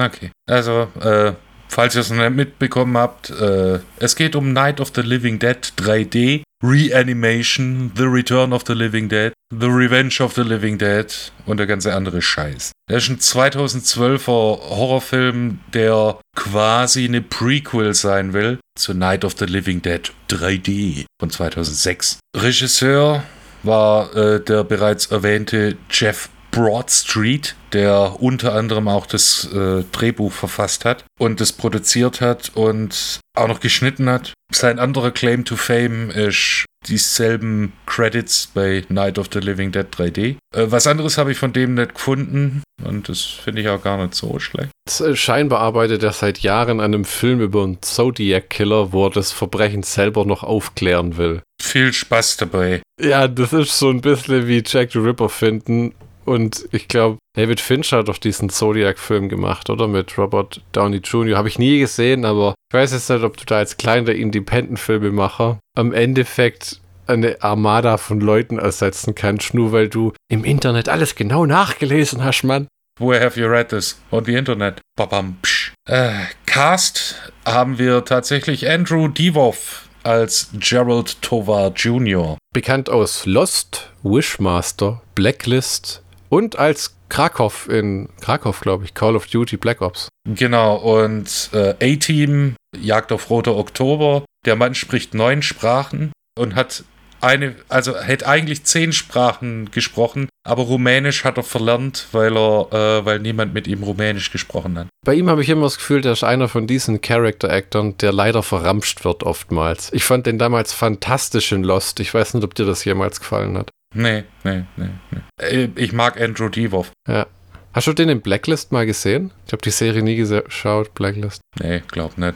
Okay. 0.01 0.31
Also, 0.49 0.89
äh, 1.01 1.33
falls 1.73 1.95
ihr 1.95 2.03
es 2.03 2.11
noch 2.11 2.19
nicht 2.19 2.37
mitbekommen 2.37 2.97
habt, 2.97 3.31
äh, 3.31 3.81
es 3.99 4.15
geht 4.15 4.37
um 4.37 4.53
Night 4.53 4.81
of 4.81 4.93
the 4.95 5.01
Living 5.01 5.39
Dead 5.39 5.57
3D, 5.79 6.43
Reanimation, 6.63 7.91
The 7.97 8.05
Return 8.05 8.53
of 8.53 8.63
the 8.67 8.75
Living 8.75 9.09
Dead, 9.09 9.33
The 9.51 9.67
Revenge 9.67 10.21
of 10.21 10.35
the 10.35 10.43
Living 10.43 10.79
Dead 10.79 11.33
und 11.47 11.57
der 11.57 11.67
ganze 11.67 11.95
andere 11.95 12.23
Scheiß. 12.23 12.73
Das 12.89 13.05
ist 13.05 13.09
ein 13.09 13.19
2012er 13.19 14.27
Horrorfilm, 14.27 15.61
der 15.73 16.21
quasi 16.37 17.07
eine 17.07 17.23
Prequel 17.23 17.95
sein 17.95 18.33
will 18.33 18.59
zu 18.79 18.95
Night 18.95 19.25
of 19.25 19.35
the 19.39 19.47
Living 19.47 19.83
Dead 19.83 20.13
3D 20.31 21.07
von 21.19 21.31
2006. 21.31 22.19
Regisseur 22.37 23.25
war 23.63 24.15
äh, 24.15 24.41
der 24.41 24.65
bereits 24.65 25.07
erwähnte 25.07 25.77
Jeff 25.91 26.29
Broad 26.53 26.91
Street, 26.91 27.57
der 27.73 28.17
unter 28.21 28.55
anderem 28.55 28.87
auch 28.87 29.07
das 29.07 29.49
äh, 29.53 29.85
Drehbuch 29.91 30.31
verfasst 30.31 30.85
hat 30.85 31.05
und 31.19 31.41
das 31.41 31.53
produziert 31.53 32.21
hat 32.21 32.53
und 32.55 33.21
auch 33.35 33.49
noch 33.49 33.61
geschnitten 33.61 34.09
hat. 34.09 34.35
Sein 34.53 34.79
anderer 34.79 35.11
Claim 35.11 35.47
to 35.47 35.57
Fame 35.57 36.11
ist 36.11 36.67
dieselben 36.87 37.73
Credits 37.87 38.49
bei 38.53 38.85
Night 38.89 39.19
of 39.19 39.29
the 39.33 39.39
Living 39.39 39.73
Dead 39.73 39.87
3D. 39.87 40.37
Äh, 40.55 40.67
was 40.67 40.87
anderes 40.87 41.17
habe 41.17 41.33
ich 41.33 41.39
von 41.39 41.55
dem 41.55 41.75
nicht 41.75 41.95
gefunden 41.95 42.63
und 42.85 43.09
das 43.09 43.23
finde 43.23 43.63
ich 43.63 43.69
auch 43.69 43.83
gar 43.83 43.97
nicht 43.97 44.15
so 44.15 44.39
schlecht. 44.39 44.71
Scheinbar 45.15 45.61
arbeitet 45.61 46.03
er 46.03 46.13
seit 46.13 46.41
Jahren 46.41 46.81
an 46.81 46.93
einem 46.93 47.07
Film 47.07 47.41
über 47.41 47.63
einen 47.63 47.81
Zodiac 47.81 48.51
Killer, 48.51 48.93
wo 48.93 49.07
er 49.07 49.11
das 49.11 49.33
Verbrechen 49.33 49.85
selber 49.85 50.27
noch 50.27 50.43
aufklären 50.43 51.17
will. 51.17 51.41
Viel 51.63 51.95
Spaß 51.95 52.37
dabei. 52.37 52.83
Ja, 53.01 53.27
das 53.27 53.55
ist 53.55 53.79
so 53.79 53.89
ein 53.89 54.03
bisschen 54.03 54.47
wie 54.49 54.63
Jack 54.67 54.93
the 54.93 54.99
Ripper 54.99 55.31
finden. 55.31 55.95
Und 56.25 56.69
ich 56.73 56.89
glaube, 56.89 57.19
David 57.35 57.61
Fincher 57.61 57.99
hat 57.99 58.09
doch 58.09 58.19
diesen 58.19 58.49
Zodiac-Film 58.49 59.29
gemacht, 59.29 59.71
oder? 59.71 59.89
Mit 59.89 60.17
Robert 60.19 60.61
Downey 60.73 60.99
Jr. 60.99 61.37
Habe 61.37 61.49
ich 61.49 61.59
nie 61.59 61.79
gesehen, 61.79 62.25
aber 62.25 62.55
ich 62.71 62.75
weiß 62.75 62.93
jetzt 62.93 63.11
nicht, 63.11 63.25
ob 63.25 63.37
du 63.37 63.45
da 63.45 63.57
als 63.57 63.77
kleiner 63.77 64.13
Independent-Filmemacher 64.13 65.59
am 65.77 65.93
Endeffekt 65.93 66.81
eine 67.07 67.43
Armada 67.43 67.97
von 67.97 68.21
Leuten 68.21 68.59
ersetzen 68.59 69.15
kannst, 69.15 69.55
nur 69.55 69.73
weil 69.73 69.89
du 69.89 70.13
im 70.29 70.45
Internet 70.45 70.89
alles 70.89 71.15
genau 71.15 71.47
nachgelesen 71.47 72.23
hast, 72.23 72.45
Mann. 72.45 72.69
Where 73.01 73.25
have 73.25 73.41
you 73.41 73.47
read 73.47 73.71
this? 73.71 74.01
On 74.11 74.25
the 74.25 74.35
Internet. 74.35 74.81
Babam, 74.97 75.37
psch. 75.43 75.73
Äh, 75.89 76.27
Cast 76.47 77.33
haben 77.45 77.79
wir 77.79 78.05
tatsächlich 78.05 78.69
Andrew 78.69 79.09
Devoff 79.09 79.89
als 80.05 80.51
Gerald 80.55 81.21
Tovar 81.23 81.73
Jr. 81.75 82.37
Bekannt 82.53 82.91
aus 82.91 83.25
Lost, 83.25 83.91
Wishmaster, 84.03 85.01
Blacklist 85.15 86.03
und 86.33 86.59
als 86.59 86.97
Krakow 87.11 87.69
in 87.69 88.09
Krakow, 88.23 88.59
glaube 88.59 88.87
ich, 88.87 88.95
Call 88.95 89.17
of 89.17 89.27
Duty 89.27 89.59
Black 89.59 89.83
Ops. 89.83 90.09
Genau, 90.27 90.77
und 90.77 91.51
äh, 91.53 91.75
A-Team, 91.79 92.57
Jagd 92.75 93.13
auf 93.13 93.29
Roter 93.29 93.55
Oktober. 93.55 94.25
Der 94.47 94.57
Mann 94.57 94.75
spricht 94.75 95.13
neun 95.13 95.43
Sprachen 95.43 96.11
und 96.39 96.55
hat 96.55 96.85
eine, 97.21 97.55
also 97.69 98.01
hätte 98.01 98.27
eigentlich 98.27 98.65
zehn 98.65 98.95
Sprachen 98.95 99.71
gesprochen, 99.71 100.29
aber 100.43 100.63
Rumänisch 100.63 101.23
hat 101.25 101.37
er 101.37 101.43
verlernt, 101.43 102.09
weil 102.13 102.35
er, 102.37 102.73
äh, 102.73 103.05
weil 103.05 103.19
niemand 103.19 103.53
mit 103.53 103.67
ihm 103.67 103.83
Rumänisch 103.83 104.33
gesprochen 104.33 104.79
hat. 104.79 104.89
Bei 105.05 105.15
ihm 105.15 105.29
habe 105.29 105.43
ich 105.43 105.51
immer 105.51 105.65
das 105.65 105.77
Gefühl, 105.77 106.01
der 106.01 106.13
ist 106.13 106.25
einer 106.25 106.49
von 106.49 106.67
diesen 106.67 107.03
Character-Actern, 107.03 107.99
der 107.99 108.13
leider 108.13 108.43
verramscht 108.43 109.05
wird 109.05 109.23
oftmals. 109.23 109.93
Ich 109.93 110.05
fand 110.05 110.27
den 110.27 110.39
damals 110.39 110.73
fantastisch 110.73 111.53
in 111.53 111.63
Lost. 111.63 112.01
Ich 112.01 112.15
weiß 112.15 112.35
nicht, 112.35 112.45
ob 112.45 112.55
dir 112.55 112.65
das 112.65 112.87
jemals 112.87 113.21
gefallen 113.21 113.59
hat. 113.59 113.71
Nee, 113.95 114.25
nee, 114.45 114.65
nee, 114.77 114.89
nee. 115.11 115.21
Äh, 115.45 115.69
ich 115.77 115.93
mag 115.93 116.21
Andrew 116.21 116.49
Devoff. 116.49 116.91
Ja. 117.09 117.27
Hast 117.75 117.87
du 117.87 117.95
den 117.95 118.11
in 118.11 118.21
Blacklist 118.21 118.71
mal 118.71 118.85
gesehen? 118.85 119.31
Ich 119.47 119.53
habe 119.53 119.63
die 119.63 119.71
Serie 119.71 120.03
nie 120.03 120.17
geschaut, 120.17 120.93
Blacklist. 120.95 121.41
Nee, 121.59 121.83
glaub 121.89 122.19
nicht. 122.19 122.35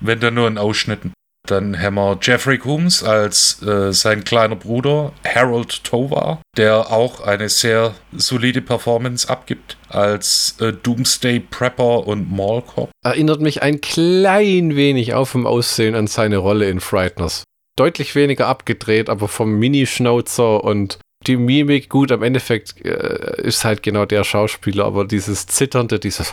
Wenn 0.00 0.20
da 0.20 0.30
nur 0.30 0.46
in 0.46 0.58
Ausschnitten. 0.58 1.12
Dann 1.48 1.80
haben 1.80 1.94
wir 1.94 2.18
Jeffrey 2.20 2.58
Coombs 2.58 3.04
als 3.04 3.62
äh, 3.62 3.92
sein 3.92 4.24
kleiner 4.24 4.56
Bruder 4.56 5.12
Harold 5.24 5.84
Tovar, 5.84 6.40
der 6.56 6.90
auch 6.90 7.20
eine 7.20 7.48
sehr 7.48 7.94
solide 8.12 8.60
Performance 8.60 9.28
abgibt 9.28 9.76
als 9.88 10.56
äh, 10.60 10.72
Doomsday 10.72 11.38
Prepper 11.40 12.06
und 12.06 12.30
Mall 12.34 12.62
Cop. 12.62 12.90
Erinnert 13.04 13.40
mich 13.40 13.62
ein 13.62 13.80
klein 13.80 14.74
wenig 14.74 15.14
auf 15.14 15.32
dem 15.32 15.46
Aussehen 15.46 15.94
an 15.94 16.08
seine 16.08 16.38
Rolle 16.38 16.68
in 16.68 16.80
Frighteners. 16.80 17.44
Deutlich 17.76 18.14
weniger 18.14 18.46
abgedreht, 18.46 19.10
aber 19.10 19.28
vom 19.28 19.58
Mini-Schnauzer 19.58 20.64
und 20.64 20.98
die 21.26 21.36
Mimik, 21.36 21.88
gut, 21.88 22.12
am 22.12 22.22
Endeffekt 22.22 22.84
äh, 22.84 23.42
ist 23.42 23.64
halt 23.64 23.82
genau 23.82 24.04
der 24.04 24.22
Schauspieler, 24.22 24.84
aber 24.84 25.04
dieses 25.04 25.46
Zitternde, 25.46 25.98
dieses 25.98 26.32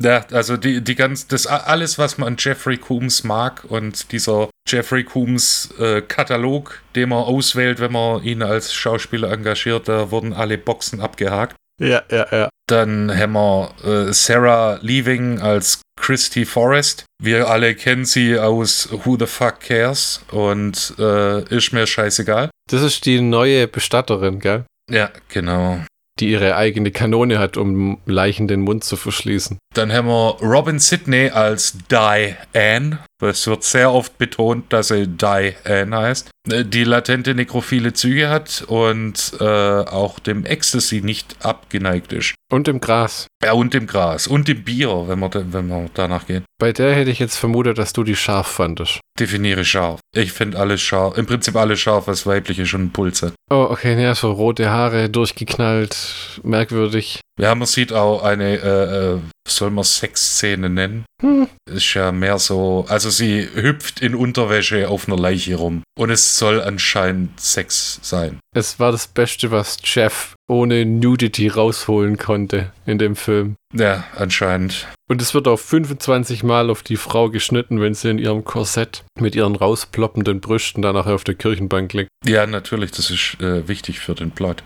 Ja, 0.00 0.24
also 0.32 0.56
die, 0.56 0.82
die 0.82 0.94
ganz, 0.94 1.26
das 1.26 1.46
alles, 1.46 1.98
was 1.98 2.16
man 2.16 2.28
an 2.28 2.36
Jeffrey 2.38 2.78
Coombs 2.78 3.24
mag 3.24 3.64
und 3.68 4.12
dieser 4.12 4.48
Jeffrey 4.66 5.04
Coombs 5.04 5.74
äh, 5.78 6.02
Katalog, 6.02 6.80
den 6.94 7.10
man 7.10 7.24
auswählt, 7.24 7.80
wenn 7.80 7.92
man 7.92 8.22
ihn 8.22 8.42
als 8.42 8.72
Schauspieler 8.72 9.30
engagiert, 9.30 9.88
da 9.88 10.10
wurden 10.10 10.32
alle 10.32 10.56
Boxen 10.56 11.00
abgehakt. 11.00 11.56
Ja, 11.80 12.02
ja, 12.10 12.26
ja. 12.30 12.48
Dann 12.66 13.14
haben 13.16 13.32
wir 13.32 13.74
äh, 13.84 14.12
Sarah 14.12 14.78
Leaving 14.82 15.40
als 15.40 15.82
Christy 16.00 16.44
Forrest. 16.44 17.04
Wir 17.22 17.48
alle 17.48 17.74
kennen 17.74 18.04
sie 18.04 18.38
aus 18.38 18.88
Who 19.04 19.16
the 19.18 19.26
Fuck 19.26 19.60
Cares 19.60 20.24
und 20.30 20.94
äh, 20.98 21.42
ist 21.54 21.72
mir 21.72 21.86
scheißegal. 21.86 22.50
Das 22.70 22.82
ist 22.82 23.04
die 23.06 23.20
neue 23.20 23.68
Bestatterin, 23.68 24.40
gell? 24.40 24.64
Ja, 24.90 25.10
genau. 25.28 25.80
Die 26.18 26.30
ihre 26.30 26.56
eigene 26.56 26.90
Kanone 26.90 27.38
hat, 27.38 27.56
um 27.56 27.98
Leichen 28.06 28.48
den 28.48 28.60
Mund 28.60 28.84
zu 28.84 28.96
verschließen. 28.96 29.58
Dann 29.74 29.92
haben 29.92 30.08
wir 30.08 30.36
Robin 30.42 30.78
Sidney 30.78 31.30
als 31.30 31.76
Diane. 31.90 32.98
Es 33.22 33.46
wird 33.46 33.62
sehr 33.62 33.92
oft 33.92 34.18
betont, 34.18 34.72
dass 34.72 34.88
sie 34.88 35.06
Diane 35.06 35.96
heißt. 35.96 36.29
Äh, 36.48 36.64
die 36.64 36.84
latente 36.84 37.34
nekrophile 37.34 37.92
Züge 37.92 38.28
hat 38.28 38.64
und 38.66 39.34
äh, 39.40 39.44
auch 39.44 40.18
dem 40.18 40.44
Ecstasy 40.44 41.00
nicht 41.02 41.36
abgeneigt 41.44 42.12
ist. 42.12 42.34
Und 42.50 42.66
im 42.68 42.80
Gras. 42.80 43.26
Ja, 43.44 43.52
und 43.52 43.74
im 43.74 43.86
Gras. 43.86 44.26
Und 44.26 44.48
im 44.48 44.64
Bier, 44.64 45.04
wenn 45.06 45.18
man, 45.18 45.30
wenn 45.32 45.68
man 45.68 45.90
danach 45.94 46.26
geht. 46.26 46.42
Bei 46.58 46.72
der 46.72 46.94
hätte 46.94 47.10
ich 47.10 47.18
jetzt 47.18 47.36
vermutet, 47.36 47.78
dass 47.78 47.92
du 47.92 48.04
die 48.04 48.16
scharf 48.16 48.46
fandest. 48.46 49.00
Definiere 49.18 49.64
scharf. 49.64 50.00
Ich 50.14 50.32
finde 50.32 50.58
alles 50.58 50.80
scharf. 50.80 51.16
Im 51.16 51.26
Prinzip 51.26 51.56
alles 51.56 51.80
scharf, 51.80 52.06
was 52.06 52.26
weibliche 52.26 52.66
schon 52.66 52.80
einen 52.80 52.92
Puls 52.92 53.22
hat. 53.22 53.34
Oh, 53.50 53.68
okay, 53.70 54.00
ja, 54.00 54.14
so 54.14 54.32
rote 54.32 54.70
Haare, 54.70 55.08
durchgeknallt, 55.08 56.40
merkwürdig. 56.42 57.20
Ja, 57.38 57.54
man 57.54 57.66
sieht 57.66 57.92
auch 57.92 58.22
eine, 58.22 58.56
äh, 58.56 59.14
äh, 59.14 59.18
soll 59.50 59.70
man 59.70 59.84
Sexszene 59.84 60.68
nennen? 60.68 61.04
Hm. 61.20 61.48
Ist 61.70 61.94
ja 61.94 62.12
mehr 62.12 62.38
so, 62.38 62.84
also 62.88 63.10
sie 63.10 63.46
hüpft 63.54 64.00
in 64.00 64.14
Unterwäsche 64.14 64.88
auf 64.88 65.06
einer 65.06 65.18
Leiche 65.18 65.56
rum. 65.56 65.82
Und 65.98 66.10
es 66.10 66.38
soll 66.38 66.60
anscheinend 66.60 67.40
Sex 67.40 68.00
sein. 68.02 68.38
Es 68.54 68.80
war 68.80 68.90
das 68.90 69.06
Beste, 69.06 69.50
was 69.50 69.78
Jeff 69.84 70.34
ohne 70.48 70.84
Nudity 70.84 71.48
rausholen 71.48 72.16
konnte 72.16 72.72
in 72.86 72.98
dem 72.98 73.14
Film. 73.14 73.54
Ja, 73.72 74.04
anscheinend. 74.16 74.88
Und 75.08 75.22
es 75.22 75.34
wird 75.34 75.46
auch 75.46 75.58
25 75.58 76.42
Mal 76.42 76.70
auf 76.70 76.82
die 76.82 76.96
Frau 76.96 77.30
geschnitten, 77.30 77.80
wenn 77.80 77.94
sie 77.94 78.10
in 78.10 78.18
ihrem 78.18 78.44
Korsett 78.44 79.04
mit 79.18 79.34
ihren 79.36 79.54
rausploppenden 79.54 80.40
Brüsten 80.40 80.82
dann 80.82 80.94
nachher 80.94 81.14
auf 81.14 81.24
der 81.24 81.34
Kirchenbank 81.34 81.92
liegt. 81.92 82.10
Ja, 82.24 82.46
natürlich, 82.46 82.90
das 82.90 83.10
ist 83.10 83.36
äh, 83.40 83.68
wichtig 83.68 84.00
für 84.00 84.14
den 84.14 84.32
Plot. 84.32 84.62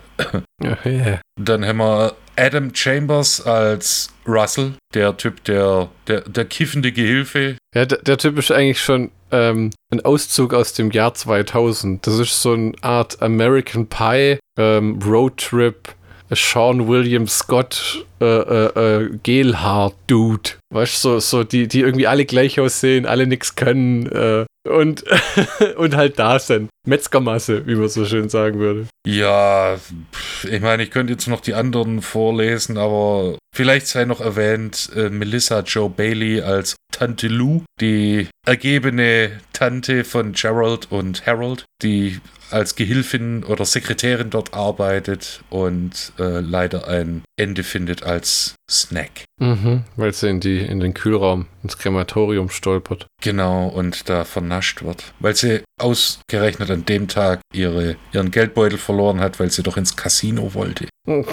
Yeah. 0.62 1.20
Dann 1.40 1.64
haben 1.64 1.78
wir 1.78 2.14
Adam 2.36 2.74
Chambers 2.74 3.44
als 3.44 4.10
Russell, 4.26 4.74
der 4.92 5.16
Typ, 5.16 5.44
der, 5.44 5.88
der, 6.06 6.22
der 6.22 6.44
kiffende 6.44 6.92
Gehilfe. 6.92 7.56
Ja, 7.74 7.86
der, 7.86 7.98
der 7.98 8.18
Typ 8.18 8.38
ist 8.38 8.50
eigentlich 8.50 8.80
schon 8.80 9.10
ähm, 9.30 9.70
ein 9.90 10.04
Auszug 10.04 10.54
aus 10.54 10.72
dem 10.72 10.90
Jahr 10.90 11.14
2000. 11.14 12.06
Das 12.06 12.18
ist 12.18 12.40
so 12.40 12.52
eine 12.52 12.72
Art 12.82 13.20
American 13.22 13.86
Pie, 13.86 14.38
ähm, 14.58 14.98
Roadtrip, 15.04 15.94
Sean 16.30 16.88
William 16.88 17.26
Scott, 17.28 18.06
äh, 18.20 18.24
äh, 18.24 19.02
äh, 19.02 19.18
Gelhaar-Dude. 19.22 20.50
Weißt 20.72 21.04
du, 21.04 21.08
so, 21.08 21.18
so 21.20 21.44
die, 21.44 21.68
die 21.68 21.80
irgendwie 21.80 22.06
alle 22.06 22.24
gleich 22.24 22.58
aussehen, 22.58 23.06
alle 23.06 23.26
nichts 23.26 23.56
können 23.56 24.06
äh, 24.06 24.46
und, 24.64 25.04
und 25.76 25.96
halt 25.96 26.18
da 26.18 26.38
sind. 26.38 26.70
Metzgermasse, 26.86 27.66
wie 27.66 27.74
man 27.74 27.88
so 27.88 28.04
schön 28.04 28.28
sagen 28.28 28.58
würde. 28.58 28.86
Ja, 29.06 29.76
ich 30.44 30.60
meine, 30.60 30.82
ich 30.82 30.90
könnte 30.90 31.12
jetzt 31.12 31.28
noch 31.28 31.40
die 31.40 31.54
anderen 31.54 32.02
vorlesen, 32.02 32.76
aber 32.76 33.38
vielleicht 33.54 33.86
sei 33.86 34.04
noch 34.04 34.20
erwähnt 34.20 34.90
äh, 34.94 35.08
Melissa 35.08 35.60
Joe 35.60 35.88
Bailey 35.88 36.42
als 36.42 36.76
Tante 36.94 37.26
Lou, 37.26 37.64
die 37.80 38.28
ergebene 38.46 39.40
Tante 39.52 40.04
von 40.04 40.32
Gerald 40.32 40.92
und 40.92 41.26
Harold, 41.26 41.64
die 41.82 42.20
als 42.50 42.76
Gehilfin 42.76 43.42
oder 43.42 43.64
Sekretärin 43.64 44.30
dort 44.30 44.54
arbeitet 44.54 45.42
und 45.50 46.12
äh, 46.20 46.38
leider 46.38 46.86
ein 46.86 47.24
Ende 47.36 47.64
findet 47.64 48.04
als 48.04 48.54
Snack. 48.70 49.24
Mhm, 49.40 49.82
weil 49.96 50.12
sie 50.12 50.28
in, 50.28 50.38
die, 50.38 50.60
in 50.60 50.78
den 50.78 50.94
Kühlraum, 50.94 51.46
ins 51.64 51.78
Krematorium 51.78 52.48
stolpert. 52.48 53.08
Genau, 53.20 53.66
und 53.66 54.08
da 54.08 54.24
vernascht 54.24 54.84
wird. 54.84 55.14
Weil 55.18 55.34
sie 55.34 55.64
ausgerechnet 55.80 56.70
an 56.70 56.84
dem 56.84 57.08
Tag 57.08 57.40
ihre, 57.52 57.96
ihren 58.12 58.30
Geldbeutel 58.30 58.78
verloren 58.78 59.18
hat, 59.18 59.40
weil 59.40 59.50
sie 59.50 59.64
doch 59.64 59.76
ins 59.76 59.96
Casino 59.96 60.54
wollte. 60.54 60.86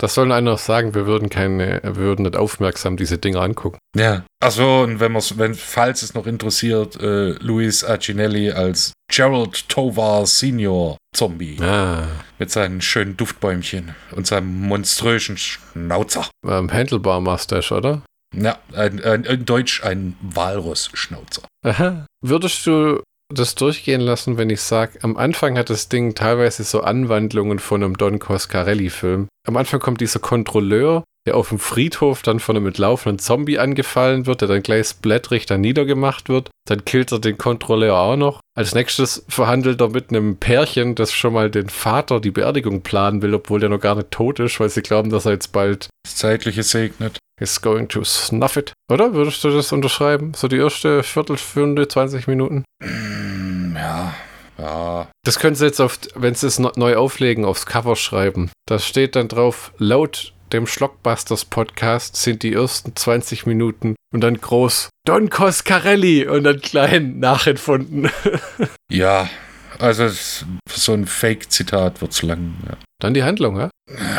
Das 0.00 0.14
sollen 0.14 0.32
einer 0.32 0.56
sagen, 0.56 0.94
wir 0.94 1.06
würden 1.06 1.28
keine, 1.28 1.80
wir 1.82 1.96
würden 1.96 2.22
nicht 2.22 2.34
aufmerksam 2.34 2.96
diese 2.96 3.18
Dinge 3.18 3.38
angucken. 3.38 3.78
Ja. 3.94 4.24
Achso, 4.42 4.82
und 4.82 4.98
wenn 4.98 5.12
man 5.12 5.22
wenn, 5.36 5.54
falls 5.54 6.02
es 6.02 6.14
noch 6.14 6.26
interessiert, 6.26 6.96
äh, 7.02 7.32
Luis 7.32 7.84
Acinelli 7.84 8.50
als 8.50 8.94
Gerald 9.12 9.68
Tovar 9.68 10.24
Senior 10.24 10.96
Zombie. 11.14 11.58
Ah. 11.60 12.04
Mit 12.38 12.50
seinen 12.50 12.80
schönen 12.80 13.18
Duftbäumchen 13.18 13.94
und 14.12 14.26
seinem 14.26 14.60
monströsen 14.60 15.36
Schnauzer. 15.36 16.30
Ähm, 16.46 16.72
Handlebar 16.72 17.20
Mustache, 17.20 17.74
oder? 17.74 18.02
Ja, 18.34 18.58
ein, 18.72 19.04
ein, 19.04 19.24
in 19.24 19.44
Deutsch 19.44 19.84
ein 19.84 20.16
Walrus-Schnauzer. 20.22 21.42
Aha. 21.62 22.06
Würdest 22.22 22.66
du 22.66 23.02
das 23.30 23.54
durchgehen 23.54 24.00
lassen, 24.00 24.36
wenn 24.36 24.50
ich 24.50 24.60
sage, 24.60 24.98
am 25.02 25.16
Anfang 25.16 25.56
hat 25.56 25.70
das 25.70 25.88
Ding 25.88 26.14
teilweise 26.14 26.64
so 26.64 26.80
Anwandlungen 26.80 27.58
von 27.58 27.82
einem 27.82 27.96
Don 27.96 28.18
Coscarelli-Film. 28.18 29.28
Am 29.46 29.56
Anfang 29.56 29.80
kommt 29.80 30.00
dieser 30.00 30.20
Kontrolleur, 30.20 31.04
der 31.26 31.36
auf 31.36 31.50
dem 31.50 31.58
Friedhof 31.58 32.22
dann 32.22 32.40
von 32.40 32.56
einem 32.56 32.66
entlaufenden 32.66 33.18
Zombie 33.18 33.58
angefallen 33.58 34.26
wird, 34.26 34.40
der 34.40 34.48
dann 34.48 34.62
gleich 34.62 34.88
splatterig 34.88 35.46
dann 35.46 35.60
niedergemacht 35.60 36.28
wird. 36.28 36.50
Dann 36.66 36.84
killt 36.84 37.12
er 37.12 37.18
den 37.18 37.38
Kontrolleur 37.38 37.96
auch 37.96 38.16
noch. 38.16 38.40
Als 38.56 38.74
nächstes 38.74 39.24
verhandelt 39.28 39.80
er 39.80 39.90
mit 39.90 40.10
einem 40.10 40.36
Pärchen, 40.36 40.94
das 40.94 41.12
schon 41.12 41.34
mal 41.34 41.50
den 41.50 41.68
Vater 41.68 42.20
die 42.20 42.30
Beerdigung 42.30 42.82
planen 42.82 43.22
will, 43.22 43.34
obwohl 43.34 43.60
der 43.60 43.68
noch 43.68 43.80
gar 43.80 43.94
nicht 43.94 44.10
tot 44.10 44.40
ist, 44.40 44.58
weil 44.60 44.70
sie 44.70 44.82
glauben, 44.82 45.10
dass 45.10 45.26
er 45.26 45.32
jetzt 45.32 45.52
bald 45.52 45.88
das 46.04 46.16
Zeitliche 46.16 46.62
segnet. 46.62 47.18
Is 47.40 47.62
going 47.62 47.88
to 47.88 48.04
snuff 48.04 48.58
it. 48.58 48.74
Oder? 48.92 49.14
Würdest 49.14 49.42
du 49.42 49.50
das 49.50 49.72
unterschreiben? 49.72 50.34
So 50.34 50.46
die 50.46 50.58
erste 50.58 51.02
Viertelstunde, 51.02 51.88
20 51.88 52.26
Minuten? 52.26 52.64
Mm, 52.82 53.74
ja. 53.74 54.14
Ja. 54.58 55.08
Das 55.24 55.38
können 55.38 55.56
sie 55.56 55.64
jetzt, 55.64 55.80
auf, 55.80 55.98
wenn 56.14 56.34
sie 56.34 56.46
es 56.46 56.58
neu 56.58 56.96
auflegen, 56.96 57.46
aufs 57.46 57.64
Cover 57.64 57.96
schreiben. 57.96 58.50
Da 58.66 58.78
steht 58.78 59.16
dann 59.16 59.28
drauf, 59.28 59.72
laut 59.78 60.34
dem 60.52 60.66
Schlockbusters 60.66 61.46
Podcast 61.46 62.16
sind 62.16 62.42
die 62.42 62.52
ersten 62.52 62.94
20 62.94 63.46
Minuten 63.46 63.94
und 64.12 64.20
dann 64.20 64.38
groß 64.38 64.90
Don 65.06 65.30
Coscarelli 65.30 66.26
und 66.26 66.44
dann 66.44 66.60
klein 66.60 67.20
nachempfunden. 67.20 68.10
ja, 68.90 69.30
also 69.78 70.08
so 70.68 70.92
ein 70.92 71.06
Fake-Zitat 71.06 72.02
wird 72.02 72.12
es 72.12 72.22
lang. 72.22 72.54
Ja. 72.68 72.76
Dann 73.00 73.14
die 73.14 73.24
Handlung, 73.24 73.58
ja? 73.58 73.70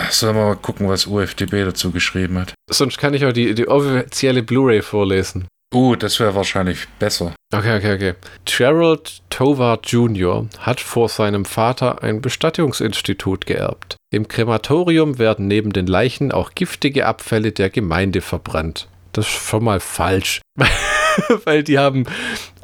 Sollen 0.10 0.36
wir 0.36 0.44
mal 0.44 0.56
gucken, 0.56 0.90
was 0.90 1.08
UFDB 1.08 1.64
dazu 1.64 1.92
geschrieben 1.92 2.38
hat. 2.40 2.54
Sonst 2.70 2.98
kann 2.98 3.14
ich 3.14 3.26
auch 3.26 3.32
die, 3.32 3.56
die 3.56 3.68
offizielle 3.68 4.44
Blu-ray 4.44 4.82
vorlesen. 4.82 5.48
Uh, 5.74 5.96
das 5.96 6.20
wäre 6.20 6.36
wahrscheinlich 6.36 6.88
besser. 7.00 7.34
Okay, 7.54 7.78
okay, 7.78 7.96
okay. 7.96 8.14
Gerald 8.44 9.22
Tovar 9.30 9.80
Jr. 9.84 10.48
hat 10.60 10.82
vor 10.82 11.08
seinem 11.08 11.46
Vater 11.46 12.04
ein 12.04 12.22
Bestattungsinstitut 12.22 13.46
geerbt. 13.46 13.96
Im 14.12 14.28
Krematorium 14.28 15.18
werden 15.18 15.48
neben 15.48 15.72
den 15.72 15.88
Leichen 15.88 16.34
auch 16.34 16.56
giftige 16.56 17.06
Abfälle 17.06 17.54
der 17.54 17.70
Gemeinde 17.70 18.20
verbrannt. 18.20 18.90
Das 19.14 19.28
ist 19.28 19.48
schon 19.48 19.64
mal 19.64 19.80
falsch. 19.80 20.42
Weil 21.46 21.64
die 21.64 21.80
haben 21.80 22.06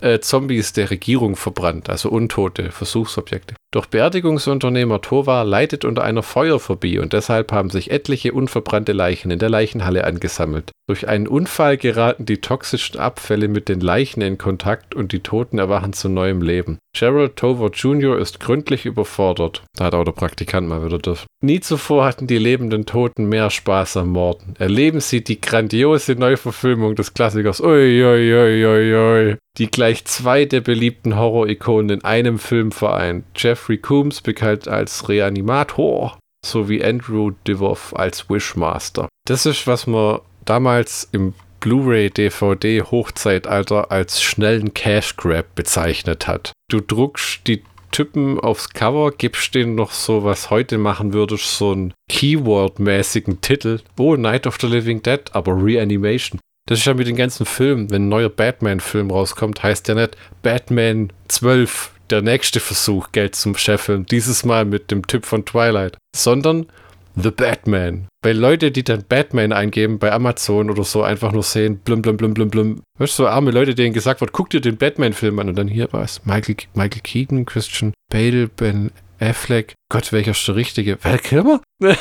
äh, 0.01 0.19
Zombies 0.19 0.73
der 0.73 0.89
Regierung 0.89 1.35
verbrannt, 1.35 1.89
also 1.89 2.09
untote 2.09 2.71
Versuchsobjekte. 2.71 3.55
Doch 3.71 3.85
Beerdigungsunternehmer 3.85 5.01
Tova 5.01 5.41
leidet 5.41 5.83
unter 5.83 6.03
einer 6.03 6.23
Feuerphobie 6.23 6.99
und 6.99 7.11
deshalb 7.11 7.51
haben 7.51 7.69
sich 7.69 7.91
etliche 7.91 8.31
unverbrannte 8.31 8.93
Leichen 8.93 9.29
in 9.29 9.39
der 9.39 9.49
Leichenhalle 9.49 10.05
angesammelt. 10.05 10.71
Durch 10.87 11.09
einen 11.09 11.27
Unfall 11.27 11.75
geraten 11.75 12.25
die 12.25 12.39
toxischen 12.39 12.97
Abfälle 12.97 13.49
mit 13.49 13.67
den 13.67 13.81
Leichen 13.81 14.21
in 14.21 14.37
Kontakt 14.37 14.95
und 14.95 15.11
die 15.11 15.19
Toten 15.19 15.59
erwachen 15.59 15.91
zu 15.91 16.07
neuem 16.07 16.41
Leben. 16.41 16.79
Gerald 16.97 17.35
Tover 17.35 17.69
Jr. 17.71 18.17
ist 18.17 18.39
gründlich 18.39 18.85
überfordert. 18.85 19.63
Da 19.75 19.85
hat 19.85 19.93
auch 19.93 20.05
der 20.05 20.13
Praktikant 20.13 20.67
mal 20.69 20.85
wieder 20.85 20.97
dürfen. 20.97 21.27
Nie 21.43 21.59
zuvor 21.59 22.05
hatten 22.05 22.25
die 22.25 22.37
lebenden 22.37 22.85
Toten 22.85 23.27
mehr 23.27 23.49
Spaß 23.49 23.97
am 23.97 24.09
Morden. 24.09 24.55
Erleben 24.57 25.01
sie 25.01 25.23
die 25.23 25.41
grandiose 25.41 26.13
Neuverfilmung 26.15 26.95
des 26.95 27.13
Klassikers. 27.13 27.61
Ui, 27.61 28.03
ui, 28.03 28.33
ui, 28.33 28.65
ui, 28.65 28.95
ui 28.95 29.37
die 29.57 29.71
gleich 29.87 30.03
zwei 30.03 30.43
der 30.43 30.59
beliebten 30.59 31.15
Horror-Ikonen 31.15 31.99
in 31.99 32.03
einem 32.03 32.39
Film 32.39 32.73
vereint. 32.73 33.23
Jeffrey 33.37 33.77
Coombs, 33.77 34.19
bekannt 34.19 34.67
als 34.67 35.07
Reanimator, 35.07 36.19
sowie 36.45 36.83
Andrew 36.83 37.31
DeVoff 37.47 37.95
als 37.95 38.29
Wishmaster. 38.29 39.07
Das 39.25 39.45
ist, 39.45 39.65
was 39.65 39.87
man 39.87 40.19
damals 40.43 41.07
im 41.13 41.33
Blu-ray 41.61 42.09
DVD 42.09 42.81
Hochzeitalter 42.81 43.89
als 43.89 44.21
schnellen 44.21 44.73
Cash 44.73 45.15
Grab 45.15 45.55
bezeichnet 45.55 46.27
hat. 46.27 46.51
Du 46.69 46.81
druckst 46.81 47.47
die 47.47 47.63
Typen 47.93 48.41
aufs 48.41 48.71
Cover, 48.71 49.11
gibst 49.11 49.55
denen 49.55 49.75
noch 49.75 49.91
so, 49.91 50.25
was 50.25 50.49
heute 50.49 50.77
machen 50.77 51.13
würdest, 51.13 51.57
so 51.57 51.71
einen 51.71 51.93
Keyword-mäßigen 52.11 53.39
Titel. 53.39 53.79
Oh, 53.97 54.17
Night 54.17 54.47
of 54.47 54.57
the 54.59 54.67
Living 54.67 55.01
Dead, 55.01 55.21
aber 55.31 55.53
Reanimation. 55.63 56.41
Das 56.67 56.79
ist 56.79 56.85
ja 56.85 56.93
mit 56.93 57.07
den 57.07 57.15
ganzen 57.15 57.45
Filmen. 57.45 57.89
Wenn 57.89 58.03
ein 58.03 58.09
neuer 58.09 58.29
Batman-Film 58.29 59.09
rauskommt, 59.09 59.63
heißt 59.63 59.87
der 59.87 59.95
nicht 59.95 60.17
Batman 60.43 61.11
12, 61.29 61.91
der 62.09 62.21
nächste 62.21 62.59
Versuch, 62.59 63.11
Geld 63.13 63.35
zum 63.35 63.55
Scheffeln. 63.55 64.05
Dieses 64.05 64.43
Mal 64.43 64.65
mit 64.65 64.91
dem 64.91 65.07
Typ 65.07 65.25
von 65.25 65.45
Twilight. 65.45 65.97
Sondern 66.13 66.67
The 67.15 67.31
Batman. 67.31 68.07
Weil 68.21 68.37
Leute, 68.37 68.71
die 68.71 68.83
dann 68.83 69.05
Batman 69.07 69.53
eingeben 69.53 69.97
bei 69.97 70.11
Amazon 70.11 70.69
oder 70.69 70.83
so, 70.83 71.03
einfach 71.03 71.31
nur 71.31 71.43
sehen, 71.43 71.79
blum, 71.79 72.01
blum, 72.01 72.17
blum, 72.17 72.33
blum, 72.33 72.49
blum. 72.49 72.81
Weißt 72.99 73.17
du, 73.17 73.23
so 73.23 73.27
arme 73.27 73.51
Leute, 73.51 73.73
denen 73.73 73.93
gesagt 73.93 74.19
wird, 74.19 74.33
guck 74.33 74.49
dir 74.49 74.59
den 74.59 74.75
Batman-Film 74.75 75.39
an 75.39 75.47
und 75.47 75.55
dann 75.57 75.69
hier 75.69 75.87
was. 75.91 76.25
Michael, 76.25 76.57
Michael 76.73 77.01
Keaton, 77.01 77.45
Christian 77.45 77.93
Bale, 78.11 78.49
Ben 78.49 78.91
Affleck. 79.19 79.73
Gott, 79.89 80.11
welcher 80.11 80.31
ist 80.31 80.45
der 80.47 80.55
richtige? 80.57 80.97
Val 81.01 81.17
Kilmer? 81.19 81.61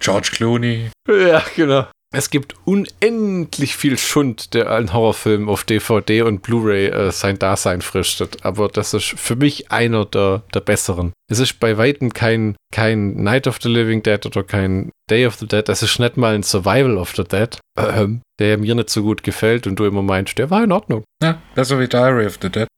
George 0.00 0.30
Clooney. 0.32 0.90
Ja, 1.06 1.44
genau. 1.54 1.86
Es 2.10 2.30
gibt 2.30 2.54
unendlich 2.64 3.76
viel 3.76 3.98
Schund, 3.98 4.54
der 4.54 4.70
allen 4.70 4.94
Horrorfilmen 4.94 5.48
auf 5.48 5.64
DVD 5.64 6.22
und 6.22 6.40
Blu-ray 6.40 6.86
äh, 6.86 7.12
sein 7.12 7.38
Dasein 7.38 7.82
fristet. 7.82 8.46
Aber 8.46 8.68
das 8.68 8.94
ist 8.94 9.14
für 9.18 9.36
mich 9.36 9.70
einer 9.70 10.06
der, 10.06 10.42
der 10.54 10.60
besseren. 10.60 11.12
Es 11.30 11.38
ist 11.38 11.60
bei 11.60 11.76
Weitem 11.76 12.14
kein, 12.14 12.56
kein 12.72 13.22
Night 13.22 13.46
of 13.46 13.58
the 13.60 13.68
Living 13.68 14.02
Dead 14.02 14.24
oder 14.24 14.42
kein 14.42 14.90
Day 15.10 15.26
of 15.26 15.34
the 15.34 15.46
Dead. 15.46 15.68
Es 15.68 15.82
ist 15.82 15.98
nicht 15.98 16.16
mal 16.16 16.34
ein 16.34 16.42
Survival 16.42 16.96
of 16.96 17.14
the 17.14 17.24
Dead, 17.24 17.58
ähm, 17.76 18.22
der 18.38 18.56
mir 18.56 18.74
nicht 18.74 18.88
so 18.88 19.02
gut 19.02 19.22
gefällt 19.22 19.66
und 19.66 19.76
du 19.76 19.84
immer 19.84 20.02
meinst, 20.02 20.38
der 20.38 20.48
war 20.48 20.64
in 20.64 20.72
Ordnung. 20.72 21.04
Ja, 21.22 21.42
besser 21.54 21.78
wie 21.78 21.88
Diary 21.88 22.24
of 22.24 22.38
the 22.40 22.48
Dead. 22.48 22.68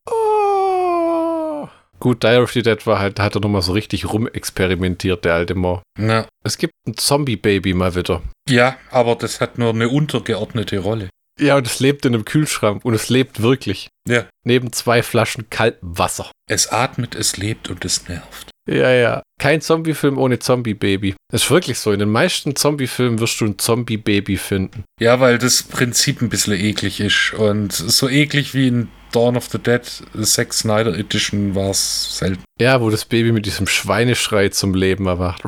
Gut, 2.00 2.24
Diary 2.24 2.42
of 2.42 2.52
the 2.52 2.62
Dead 2.62 2.86
war 2.86 2.98
halt, 2.98 3.20
hat 3.20 3.34
er 3.34 3.42
nochmal 3.42 3.60
so 3.60 3.72
richtig 3.72 4.10
rumexperimentiert, 4.10 5.24
der 5.24 5.34
alte 5.34 5.54
Mo. 5.54 5.82
Ja. 5.98 6.26
Es 6.42 6.56
gibt 6.56 6.72
ein 6.86 6.96
Zombie-Baby 6.96 7.74
mal 7.74 7.94
wieder. 7.94 8.22
Ja, 8.48 8.76
aber 8.90 9.16
das 9.16 9.40
hat 9.40 9.58
nur 9.58 9.70
eine 9.70 9.90
untergeordnete 9.90 10.78
Rolle. 10.78 11.10
Ja, 11.38 11.56
und 11.56 11.66
es 11.66 11.78
lebt 11.78 12.04
in 12.06 12.14
einem 12.14 12.24
Kühlschrank 12.24 12.84
und 12.84 12.94
es 12.94 13.10
lebt 13.10 13.42
wirklich. 13.42 13.88
Ja. 14.08 14.26
Neben 14.44 14.72
zwei 14.72 15.02
Flaschen 15.02 15.48
kaltem 15.50 15.98
Wasser. 15.98 16.30
Es 16.48 16.72
atmet, 16.72 17.14
es 17.14 17.36
lebt 17.36 17.68
und 17.68 17.84
es 17.84 18.08
nervt. 18.08 18.50
Ja, 18.70 18.92
ja. 18.92 19.22
Kein 19.38 19.60
Zombie-Film 19.60 20.16
ohne 20.16 20.38
Zombie-Baby. 20.38 21.16
Das 21.32 21.42
ist 21.42 21.50
wirklich 21.50 21.78
so. 21.78 21.92
In 21.92 21.98
den 21.98 22.10
meisten 22.10 22.54
Zombie-Filmen 22.54 23.18
wirst 23.18 23.40
du 23.40 23.46
ein 23.46 23.58
Zombie-Baby 23.58 24.36
finden. 24.36 24.84
Ja, 25.00 25.18
weil 25.18 25.38
das 25.38 25.64
Prinzip 25.64 26.22
ein 26.22 26.28
bisschen 26.28 26.52
eklig 26.52 27.00
ist. 27.00 27.34
Und 27.36 27.72
so 27.72 28.08
eklig 28.08 28.54
wie 28.54 28.70
ein 28.70 28.88
Dawn 29.10 29.36
of 29.36 29.48
the 29.50 29.58
Dead 29.58 29.82
Zack 30.22 30.54
Snyder 30.54 30.96
Edition 30.96 31.56
war 31.56 31.70
es 31.70 32.18
selten. 32.18 32.44
Ja, 32.60 32.80
wo 32.80 32.90
das 32.90 33.04
Baby 33.04 33.32
mit 33.32 33.44
diesem 33.44 33.66
Schweineschrei 33.66 34.50
zum 34.50 34.74
Leben 34.74 35.06
erwacht. 35.06 35.42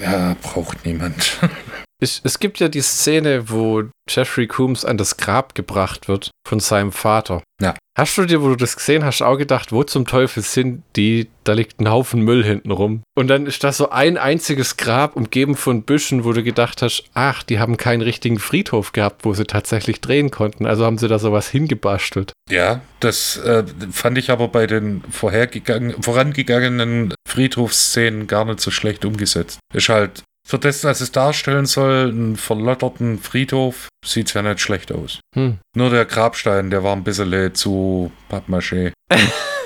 Ja, 0.00 0.36
braucht 0.42 0.84
niemand. 0.84 1.38
Ich, 2.02 2.20
es 2.24 2.40
gibt 2.40 2.58
ja 2.58 2.68
die 2.68 2.80
Szene, 2.80 3.48
wo 3.48 3.84
Jeffrey 4.08 4.48
Coombs 4.48 4.84
an 4.84 4.98
das 4.98 5.18
Grab 5.18 5.54
gebracht 5.54 6.08
wird 6.08 6.32
von 6.44 6.58
seinem 6.58 6.90
Vater. 6.90 7.44
Ja. 7.60 7.76
Hast 7.96 8.18
du 8.18 8.24
dir, 8.24 8.42
wo 8.42 8.48
du 8.48 8.56
das 8.56 8.74
gesehen 8.74 9.04
hast, 9.04 9.22
auch 9.22 9.36
gedacht, 9.36 9.70
wo 9.70 9.84
zum 9.84 10.04
Teufel 10.04 10.42
sind 10.42 10.82
die? 10.96 11.28
Da 11.44 11.52
liegt 11.52 11.78
ein 11.78 11.88
Haufen 11.88 12.22
Müll 12.22 12.42
hinten 12.42 12.72
rum. 12.72 13.04
Und 13.14 13.28
dann 13.28 13.46
ist 13.46 13.62
da 13.62 13.72
so 13.72 13.90
ein 13.90 14.18
einziges 14.18 14.76
Grab 14.76 15.14
umgeben 15.14 15.54
von 15.54 15.84
Büschen, 15.84 16.24
wo 16.24 16.32
du 16.32 16.42
gedacht 16.42 16.82
hast, 16.82 17.04
ach, 17.14 17.44
die 17.44 17.60
haben 17.60 17.76
keinen 17.76 18.02
richtigen 18.02 18.40
Friedhof 18.40 18.90
gehabt, 18.90 19.24
wo 19.24 19.32
sie 19.32 19.44
tatsächlich 19.44 20.00
drehen 20.00 20.32
konnten. 20.32 20.66
Also 20.66 20.84
haben 20.84 20.98
sie 20.98 21.06
da 21.06 21.20
sowas 21.20 21.48
hingebastelt. 21.48 22.32
Ja, 22.50 22.80
das 22.98 23.36
äh, 23.36 23.62
fand 23.92 24.18
ich 24.18 24.30
aber 24.30 24.48
bei 24.48 24.66
den 24.66 25.04
vorangegangenen 25.08 27.14
Friedhofsszenen 27.28 28.26
gar 28.26 28.44
nicht 28.44 28.60
so 28.60 28.72
schlecht 28.72 29.04
umgesetzt. 29.04 29.60
Ist 29.72 29.88
halt 29.88 30.24
für 30.46 30.58
das, 30.58 30.84
was 30.84 31.00
es 31.00 31.12
darstellen 31.12 31.66
soll, 31.66 32.10
einen 32.10 32.36
verlotterten 32.36 33.18
Friedhof, 33.18 33.88
sieht 34.04 34.28
es 34.28 34.34
ja 34.34 34.42
nicht 34.42 34.60
schlecht 34.60 34.92
aus. 34.92 35.20
Hm. 35.34 35.58
Nur 35.76 35.90
der 35.90 36.04
Grabstein, 36.04 36.70
der 36.70 36.82
war 36.82 36.94
ein 36.94 37.04
bisschen 37.04 37.54
zu 37.54 38.12
Pappmaché. 38.30 38.92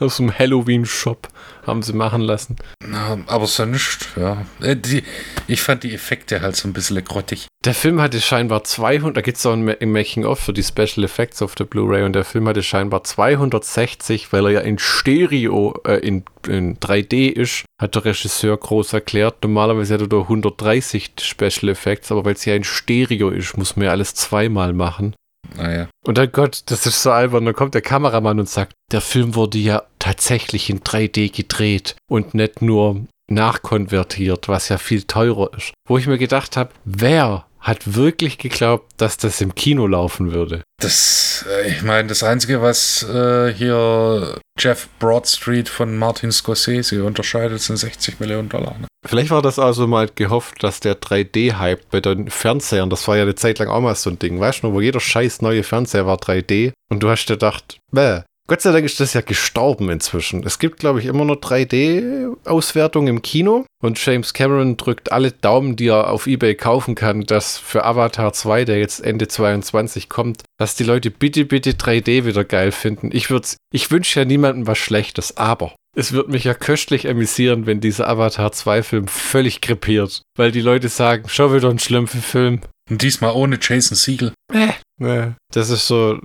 Aus 0.00 0.16
dem 0.16 0.36
Halloween-Shop 0.36 1.28
haben 1.66 1.82
sie 1.82 1.92
machen 1.92 2.22
lassen. 2.22 2.56
Na, 2.84 3.18
aber 3.26 3.46
sonst, 3.46 4.08
ja. 4.16 4.46
Äh, 4.60 4.76
die, 4.76 5.02
ich 5.46 5.60
fand 5.60 5.82
die 5.82 5.94
Effekte 5.94 6.40
halt 6.40 6.56
so 6.56 6.66
ein 6.66 6.72
bisschen 6.72 7.04
grottig. 7.04 7.46
Der 7.66 7.74
Film 7.74 8.00
hatte 8.00 8.20
scheinbar 8.20 8.64
200, 8.64 9.14
da 9.14 9.20
gibt 9.20 9.36
es 9.36 9.44
auch 9.44 9.52
ein 9.52 9.64
Making-of 9.64 10.40
für 10.40 10.54
die 10.54 10.62
Special 10.62 11.04
Effects 11.04 11.42
auf 11.42 11.54
der 11.54 11.64
Blu-ray 11.64 12.04
und 12.04 12.14
der 12.14 12.24
Film 12.24 12.48
hatte 12.48 12.62
scheinbar 12.62 13.04
260, 13.04 14.32
weil 14.32 14.46
er 14.46 14.52
ja 14.52 14.60
in 14.60 14.78
Stereo, 14.78 15.78
äh, 15.86 15.96
in, 15.96 16.24
in 16.48 16.78
3D 16.78 17.28
ist, 17.28 17.66
hat 17.78 17.94
der 17.94 18.06
Regisseur 18.06 18.56
groß 18.56 18.94
erklärt. 18.94 19.42
Normalerweise 19.42 19.94
hat 19.94 20.00
er 20.00 20.08
da 20.08 20.20
130 20.20 21.12
Special 21.20 21.68
Effects, 21.68 22.10
aber 22.10 22.24
weil 22.24 22.34
es 22.34 22.46
ja 22.46 22.54
in 22.54 22.64
Stereo 22.64 23.28
ist, 23.28 23.58
muss 23.58 23.76
man 23.76 23.84
ja 23.84 23.90
alles 23.90 24.14
zweimal 24.14 24.72
machen. 24.72 25.14
Naja. 25.56 25.88
Und 26.04 26.18
dann 26.18 26.32
Gott, 26.32 26.62
das 26.66 26.86
ist 26.86 27.02
so 27.02 27.10
albern. 27.10 27.44
Dann 27.44 27.54
kommt 27.54 27.74
der 27.74 27.82
Kameramann 27.82 28.40
und 28.40 28.48
sagt, 28.48 28.72
der 28.92 29.00
Film 29.00 29.34
wurde 29.34 29.58
ja 29.58 29.82
tatsächlich 29.98 30.70
in 30.70 30.80
3D 30.80 31.34
gedreht 31.34 31.96
und 32.08 32.34
nicht 32.34 32.62
nur 32.62 33.04
nachkonvertiert, 33.30 34.48
was 34.48 34.68
ja 34.68 34.78
viel 34.78 35.02
teurer 35.02 35.50
ist. 35.56 35.72
Wo 35.86 35.98
ich 35.98 36.06
mir 36.06 36.18
gedacht 36.18 36.56
habe, 36.56 36.70
wer 36.84 37.46
hat 37.60 37.94
wirklich 37.94 38.38
geglaubt, 38.38 38.92
dass 38.96 39.16
das 39.16 39.40
im 39.40 39.54
Kino 39.54 39.86
laufen 39.86 40.32
würde. 40.32 40.62
Das, 40.80 41.44
äh, 41.48 41.68
ich 41.68 41.82
meine, 41.82 42.08
das 42.08 42.22
Einzige, 42.22 42.62
was 42.62 43.02
äh, 43.02 43.52
hier 43.52 44.38
Jeff 44.58 44.88
Broadstreet 44.98 45.68
von 45.68 45.96
Martin 45.96 46.32
Scorsese 46.32 47.04
unterscheidet, 47.04 47.60
sind 47.60 47.76
60 47.76 48.18
Millionen 48.20 48.48
Dollar. 48.48 48.78
Ne? 48.78 48.86
Vielleicht 49.06 49.30
war 49.30 49.42
das 49.42 49.58
also 49.58 49.86
mal 49.86 50.08
gehofft, 50.14 50.62
dass 50.62 50.80
der 50.80 51.00
3D-Hype 51.00 51.90
bei 51.90 52.00
den 52.00 52.30
Fernsehern, 52.30 52.90
das 52.90 53.06
war 53.08 53.16
ja 53.16 53.22
eine 53.22 53.34
Zeit 53.34 53.58
lang 53.58 53.68
auch 53.68 53.80
mal 53.80 53.94
so 53.94 54.10
ein 54.10 54.18
Ding, 54.18 54.40
weißt 54.40 54.62
du, 54.62 54.72
wo 54.72 54.80
jeder 54.80 55.00
scheiß 55.00 55.42
neue 55.42 55.62
Fernseher 55.62 56.06
war 56.06 56.16
3D 56.16 56.72
und 56.90 57.02
du 57.02 57.08
hast 57.10 57.26
dir 57.26 57.34
gedacht, 57.34 57.78
bäh, 57.92 58.22
Gott 58.50 58.62
sei 58.62 58.72
Dank 58.72 58.84
ist 58.84 58.98
das 58.98 59.14
ja 59.14 59.20
gestorben 59.20 59.90
inzwischen. 59.90 60.42
Es 60.44 60.58
gibt, 60.58 60.80
glaube 60.80 60.98
ich, 60.98 61.06
immer 61.06 61.24
nur 61.24 61.36
3D-Auswertung 61.36 63.06
im 63.06 63.22
Kino 63.22 63.64
und 63.80 64.04
James 64.04 64.34
Cameron 64.34 64.76
drückt 64.76 65.12
alle 65.12 65.30
Daumen, 65.30 65.76
die 65.76 65.86
er 65.86 66.10
auf 66.10 66.26
Ebay 66.26 66.56
kaufen 66.56 66.96
kann, 66.96 67.22
dass 67.22 67.58
für 67.58 67.84
Avatar 67.84 68.32
2, 68.32 68.64
der 68.64 68.80
jetzt 68.80 69.04
Ende 69.04 69.28
22 69.28 70.08
kommt, 70.08 70.42
dass 70.58 70.74
die 70.74 70.82
Leute 70.82 71.12
bitte, 71.12 71.44
bitte 71.44 71.74
3D 71.74 72.24
wieder 72.24 72.42
geil 72.42 72.72
finden. 72.72 73.10
Ich, 73.12 73.28
ich 73.72 73.90
wünsche 73.92 74.18
ja 74.18 74.26
niemandem 74.26 74.66
was 74.66 74.78
Schlechtes, 74.78 75.36
aber 75.36 75.76
es 75.96 76.10
wird 76.10 76.28
mich 76.28 76.42
ja 76.42 76.54
köstlich 76.54 77.08
amüsieren, 77.08 77.66
wenn 77.66 77.80
dieser 77.80 78.08
Avatar 78.08 78.50
2-Film 78.50 79.06
völlig 79.06 79.60
krepiert, 79.60 80.22
weil 80.36 80.50
die 80.50 80.60
Leute 80.60 80.88
sagen, 80.88 81.26
schau 81.28 81.54
wieder 81.54 81.70
ein 81.70 81.78
Schlümpfe-Film. 81.78 82.62
Und 82.90 83.02
diesmal 83.02 83.32
ohne 83.32 83.60
Jason 83.62 83.96
Siegel. 83.96 84.32
Äh, 84.52 84.72
Nee, 85.00 85.32
das 85.52 85.70
ist 85.70 85.86
so. 85.86 86.18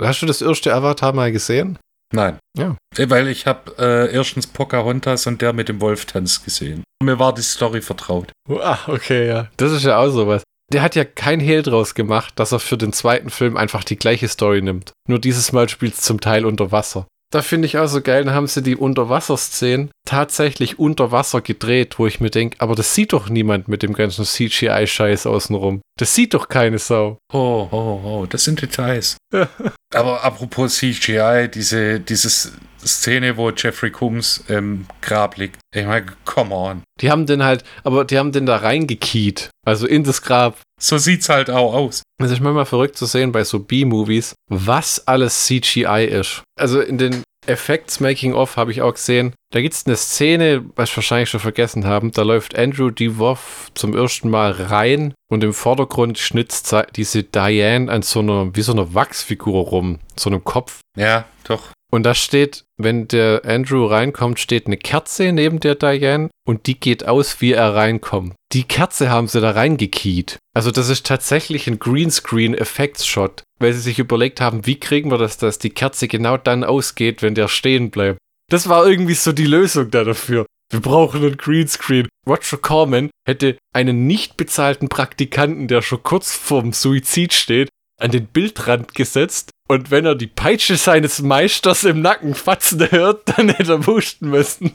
Hast 0.00 0.22
du 0.22 0.26
das 0.26 0.40
erste 0.40 0.72
Avatar 0.72 1.12
mal 1.12 1.32
gesehen? 1.32 1.78
Nein. 2.14 2.38
Ja. 2.56 2.76
Weil 2.96 3.28
ich 3.28 3.46
habe 3.46 3.74
äh, 3.78 4.14
erstens 4.14 4.46
Pocahontas 4.46 5.26
und 5.26 5.42
der 5.42 5.52
mit 5.52 5.68
dem 5.68 5.80
Wolftanz 5.80 6.44
gesehen. 6.44 6.84
Mir 7.02 7.18
war 7.18 7.34
die 7.34 7.42
Story 7.42 7.80
vertraut. 7.80 8.30
Ah, 8.48 8.78
okay, 8.86 9.26
ja. 9.26 9.48
Das 9.56 9.72
ist 9.72 9.84
ja 9.84 9.98
auch 9.98 10.10
sowas. 10.10 10.42
Der 10.72 10.82
hat 10.82 10.94
ja 10.94 11.04
kein 11.04 11.40
Hehl 11.40 11.62
draus 11.62 11.94
gemacht, 11.94 12.34
dass 12.36 12.52
er 12.52 12.60
für 12.60 12.78
den 12.78 12.92
zweiten 12.92 13.30
Film 13.30 13.56
einfach 13.56 13.82
die 13.82 13.96
gleiche 13.96 14.28
Story 14.28 14.62
nimmt. 14.62 14.92
Nur 15.08 15.18
dieses 15.18 15.52
Mal 15.52 15.68
spielt 15.68 15.94
es 15.94 16.00
zum 16.02 16.20
Teil 16.20 16.46
unter 16.46 16.70
Wasser. 16.70 17.06
Da 17.32 17.40
finde 17.40 17.64
ich 17.64 17.78
auch 17.78 17.86
so 17.86 18.02
geil, 18.02 18.24
dann 18.24 18.34
haben 18.34 18.46
sie 18.46 18.62
die 18.62 18.76
Unterwasserszenen 18.76 19.90
tatsächlich 20.04 20.78
unter 20.78 21.12
Wasser 21.12 21.40
gedreht, 21.40 21.98
wo 21.98 22.06
ich 22.06 22.20
mir 22.20 22.28
denke, 22.28 22.60
aber 22.60 22.74
das 22.74 22.94
sieht 22.94 23.14
doch 23.14 23.30
niemand 23.30 23.68
mit 23.68 23.82
dem 23.82 23.94
ganzen 23.94 24.26
CGI-Scheiß 24.26 25.26
außenrum. 25.26 25.80
Das 25.98 26.14
sieht 26.14 26.34
doch 26.34 26.48
keine 26.48 26.78
Sau. 26.78 27.16
Oh, 27.32 27.68
oh, 27.70 28.00
oh, 28.04 28.26
das 28.28 28.44
sind 28.44 28.60
Details. 28.60 29.16
aber 29.94 30.22
apropos 30.22 30.76
CGI, 30.76 31.48
diese, 31.52 32.00
dieses 32.00 32.52
Szene, 32.84 33.36
wo 33.38 33.50
Jeffrey 33.50 33.90
Combs 33.90 34.44
im 34.48 34.86
Grab 35.00 35.38
liegt. 35.38 35.58
Ich 35.74 35.86
meine, 35.86 36.06
come 36.26 36.54
on. 36.54 36.82
Die 37.00 37.10
haben 37.10 37.24
den 37.24 37.42
halt, 37.42 37.64
aber 37.82 38.04
die 38.04 38.18
haben 38.18 38.32
den 38.32 38.44
da 38.44 38.56
reingekiet. 38.56 39.50
Also 39.66 39.86
in 39.86 40.04
das 40.04 40.20
Grab. 40.20 40.58
So 40.82 40.98
sieht's 40.98 41.28
halt 41.28 41.48
auch 41.48 41.74
aus. 41.74 42.02
Es 42.20 42.32
ist 42.32 42.40
manchmal 42.40 42.66
verrückt 42.66 42.96
zu 42.96 43.06
sehen 43.06 43.30
bei 43.30 43.44
so 43.44 43.60
B-Movies, 43.60 44.34
was 44.48 45.06
alles 45.06 45.46
CGI 45.46 46.06
ist. 46.10 46.42
Also 46.58 46.80
in 46.80 46.98
den 46.98 47.22
Effects 47.46 48.00
Making 48.00 48.34
Off 48.34 48.56
habe 48.56 48.72
ich 48.72 48.82
auch 48.82 48.94
gesehen. 48.94 49.32
Da 49.52 49.60
gibt 49.60 49.74
es 49.74 49.86
eine 49.86 49.96
Szene, 49.96 50.64
was 50.74 50.90
ich 50.90 50.96
wahrscheinlich 50.96 51.30
schon 51.30 51.40
vergessen 51.40 51.86
haben. 51.86 52.10
Da 52.10 52.22
läuft 52.22 52.58
Andrew 52.58 52.90
DeWolf 52.90 53.70
zum 53.74 53.96
ersten 53.96 54.28
Mal 54.28 54.50
rein 54.50 55.14
und 55.30 55.44
im 55.44 55.52
Vordergrund 55.52 56.18
schnitzt 56.18 56.74
diese 56.96 57.22
Diane 57.22 57.90
an 57.90 58.02
so 58.02 58.18
einer, 58.20 58.54
wie 58.54 58.62
so 58.62 58.72
einer 58.72 58.92
Wachsfigur 58.92 59.62
rum, 59.62 60.00
so 60.16 60.30
einem 60.30 60.42
Kopf. 60.42 60.80
Ja, 60.96 61.26
doch. 61.44 61.70
Und 61.94 62.04
da 62.04 62.14
steht, 62.14 62.64
wenn 62.78 63.06
der 63.06 63.42
Andrew 63.44 63.84
reinkommt, 63.84 64.40
steht 64.40 64.66
eine 64.66 64.78
Kerze 64.78 65.30
neben 65.30 65.60
der 65.60 65.74
Diane 65.74 66.30
und 66.46 66.66
die 66.66 66.80
geht 66.80 67.06
aus, 67.06 67.42
wie 67.42 67.52
er 67.52 67.74
reinkommt. 67.74 68.34
Die 68.52 68.64
Kerze 68.64 69.10
haben 69.10 69.28
sie 69.28 69.42
da 69.42 69.50
reingekiet. 69.50 70.38
Also 70.54 70.70
das 70.70 70.88
ist 70.88 71.04
tatsächlich 71.04 71.66
ein 71.66 71.78
Greenscreen-Effekts-Shot, 71.78 73.42
weil 73.58 73.74
sie 73.74 73.80
sich 73.80 73.98
überlegt 73.98 74.40
haben, 74.40 74.66
wie 74.66 74.80
kriegen 74.80 75.10
wir 75.10 75.18
das, 75.18 75.36
dass 75.36 75.58
die 75.58 75.70
Kerze 75.70 76.08
genau 76.08 76.38
dann 76.38 76.64
ausgeht, 76.64 77.20
wenn 77.20 77.34
der 77.34 77.48
stehen 77.48 77.90
bleibt. 77.90 78.18
Das 78.50 78.70
war 78.70 78.86
irgendwie 78.86 79.14
so 79.14 79.32
die 79.32 79.46
Lösung 79.46 79.90
da 79.90 80.02
dafür. 80.02 80.46
Wir 80.70 80.80
brauchen 80.80 81.22
einen 81.22 81.36
Greenscreen. 81.36 82.08
Roger 82.26 82.56
Corman 82.56 83.10
hätte 83.26 83.58
einen 83.74 84.06
nicht 84.06 84.38
bezahlten 84.38 84.88
Praktikanten, 84.88 85.68
der 85.68 85.82
schon 85.82 86.02
kurz 86.02 86.34
vorm 86.34 86.72
Suizid 86.72 87.34
steht, 87.34 87.68
an 88.02 88.10
den 88.10 88.26
Bildrand 88.26 88.94
gesetzt 88.94 89.50
und 89.72 89.90
wenn 89.90 90.04
er 90.04 90.14
die 90.14 90.26
Peitsche 90.26 90.76
seines 90.76 91.22
Meisters 91.22 91.84
im 91.84 92.02
Nacken 92.02 92.34
fatzen 92.34 92.90
hört, 92.90 93.22
dann 93.36 93.48
hätte 93.48 93.72
er 93.72 93.86
wuschen 93.86 94.28
müssen. 94.28 94.74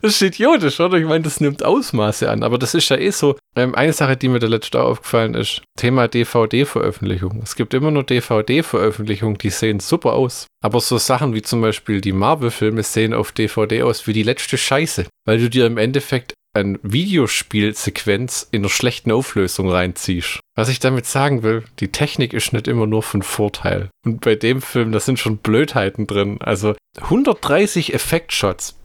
Das 0.00 0.12
ist 0.12 0.22
idiotisch, 0.22 0.78
oder? 0.78 0.98
Ich 0.98 1.04
meine, 1.04 1.24
das 1.24 1.40
nimmt 1.40 1.64
Ausmaße 1.64 2.30
an. 2.30 2.44
Aber 2.44 2.56
das 2.56 2.74
ist 2.74 2.88
ja 2.88 2.96
eh 2.96 3.10
so. 3.10 3.36
Ähm, 3.56 3.74
eine 3.74 3.92
Sache, 3.92 4.16
die 4.16 4.28
mir 4.28 4.38
der 4.38 4.48
letzte 4.48 4.80
aufgefallen 4.80 5.34
ist, 5.34 5.62
Thema 5.76 6.06
DVD-Veröffentlichung. 6.06 7.40
Es 7.42 7.56
gibt 7.56 7.74
immer 7.74 7.90
nur 7.90 8.04
DVD-Veröffentlichungen, 8.04 9.36
die 9.36 9.50
sehen 9.50 9.80
super 9.80 10.12
aus. 10.12 10.46
Aber 10.62 10.78
so 10.78 10.96
Sachen 10.98 11.34
wie 11.34 11.42
zum 11.42 11.60
Beispiel 11.60 12.00
die 12.00 12.12
Marvel-Filme 12.12 12.84
sehen 12.84 13.14
auf 13.14 13.32
DVD 13.32 13.82
aus 13.82 14.06
wie 14.06 14.12
die 14.12 14.22
letzte 14.22 14.58
Scheiße. 14.58 15.06
Weil 15.26 15.38
du 15.40 15.50
dir 15.50 15.66
im 15.66 15.76
Endeffekt 15.76 16.34
eine 16.56 16.78
Videospielsequenz 16.82 18.48
in 18.50 18.62
einer 18.62 18.68
schlechten 18.68 19.12
Auflösung 19.12 19.70
reinziehst. 19.70 20.40
Was 20.56 20.68
ich 20.68 20.80
damit 20.80 21.06
sagen 21.06 21.42
will, 21.42 21.64
die 21.80 21.92
Technik 21.92 22.32
ist 22.32 22.52
nicht 22.52 22.66
immer 22.66 22.86
nur 22.86 23.02
von 23.02 23.22
Vorteil. 23.22 23.90
Und 24.04 24.22
bei 24.22 24.34
dem 24.34 24.62
Film, 24.62 24.92
da 24.92 25.00
sind 25.00 25.18
schon 25.18 25.36
Blödheiten 25.36 26.06
drin. 26.06 26.38
Also 26.40 26.74
130 27.00 27.92
Effektshots. 27.92 28.78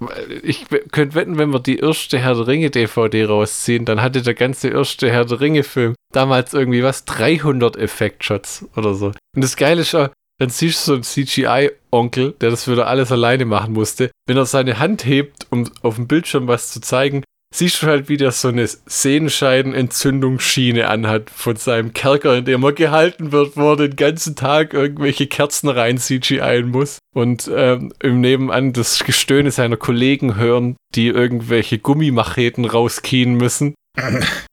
Ich 0.44 0.66
könnte 0.92 1.16
wetten, 1.16 1.38
wenn 1.38 1.54
wir 1.54 1.60
die 1.60 1.80
erste 1.80 2.20
Herr 2.20 2.36
der 2.36 2.48
Ringe 2.48 2.70
DVD 2.70 3.26
rausziehen, 3.26 3.86
dann 3.86 4.02
hatte 4.02 4.22
der 4.22 4.34
ganze 4.34 4.68
erste 4.68 5.10
Herr 5.10 5.26
der 5.26 5.40
Ringe 5.40 5.64
Film 5.64 5.96
damals 6.12 6.54
irgendwie 6.54 6.84
was 6.84 7.06
300 7.06 7.78
Effektshots 7.78 8.66
oder 8.76 8.94
so. 8.94 9.08
Und 9.08 9.44
das 9.44 9.56
Geile 9.56 9.82
ist 9.82 9.96
auch, 9.96 10.10
dann 10.40 10.50
siehst 10.50 10.82
du 10.82 10.86
so 10.86 10.94
einen 10.96 11.04
CGI-Onkel, 11.04 12.34
der 12.42 12.50
das 12.50 12.68
wieder 12.68 12.88
alles 12.88 13.12
alleine 13.12 13.46
machen 13.46 13.74
musste. 13.74 14.10
Wenn 14.28 14.38
er 14.38 14.48
seine 14.48 14.80
Hand 14.80 15.06
hebt, 15.06 15.48
um 15.52 15.70
auf 15.84 15.96
dem 15.96 16.08
Bildschirm 16.08 16.48
was 16.48 16.72
zu 16.72 16.82
zeigen, 16.82 17.24
siehst 17.54 17.84
du 17.84 17.88
halt, 17.88 18.10
wie 18.10 18.18
der 18.18 18.32
so 18.32 18.48
eine 18.48 18.68
Sehenscheidenentzündungsschiene 18.68 20.88
anhat 20.88 21.30
von 21.30 21.56
seinem 21.56 21.94
Kerker, 21.94 22.38
in 22.38 22.46
dem 22.46 22.64
er 22.64 22.74
gehalten 22.74 23.32
wird, 23.32 23.58
wo 23.58 23.72
er 23.72 23.78
den 23.78 23.96
ganzen 23.96 24.36
Tag 24.36 24.74
irgendwelche 24.74 25.28
Kerzen 25.28 25.70
rein 25.70 25.98
CGI 25.98 26.64
muss 26.66 27.00
und 27.14 27.50
ähm, 27.54 27.94
im 28.02 28.22
Nebenan 28.22 28.74
das 28.74 29.04
Gestöhne 29.04 29.52
seiner 29.52 29.78
Kollegen 29.78 30.36
hören, 30.36 30.78
die 30.96 31.08
irgendwelche 31.08 31.78
Gummimacheten 31.78 32.66
rauskien 32.66 33.36
müssen. 33.36 33.76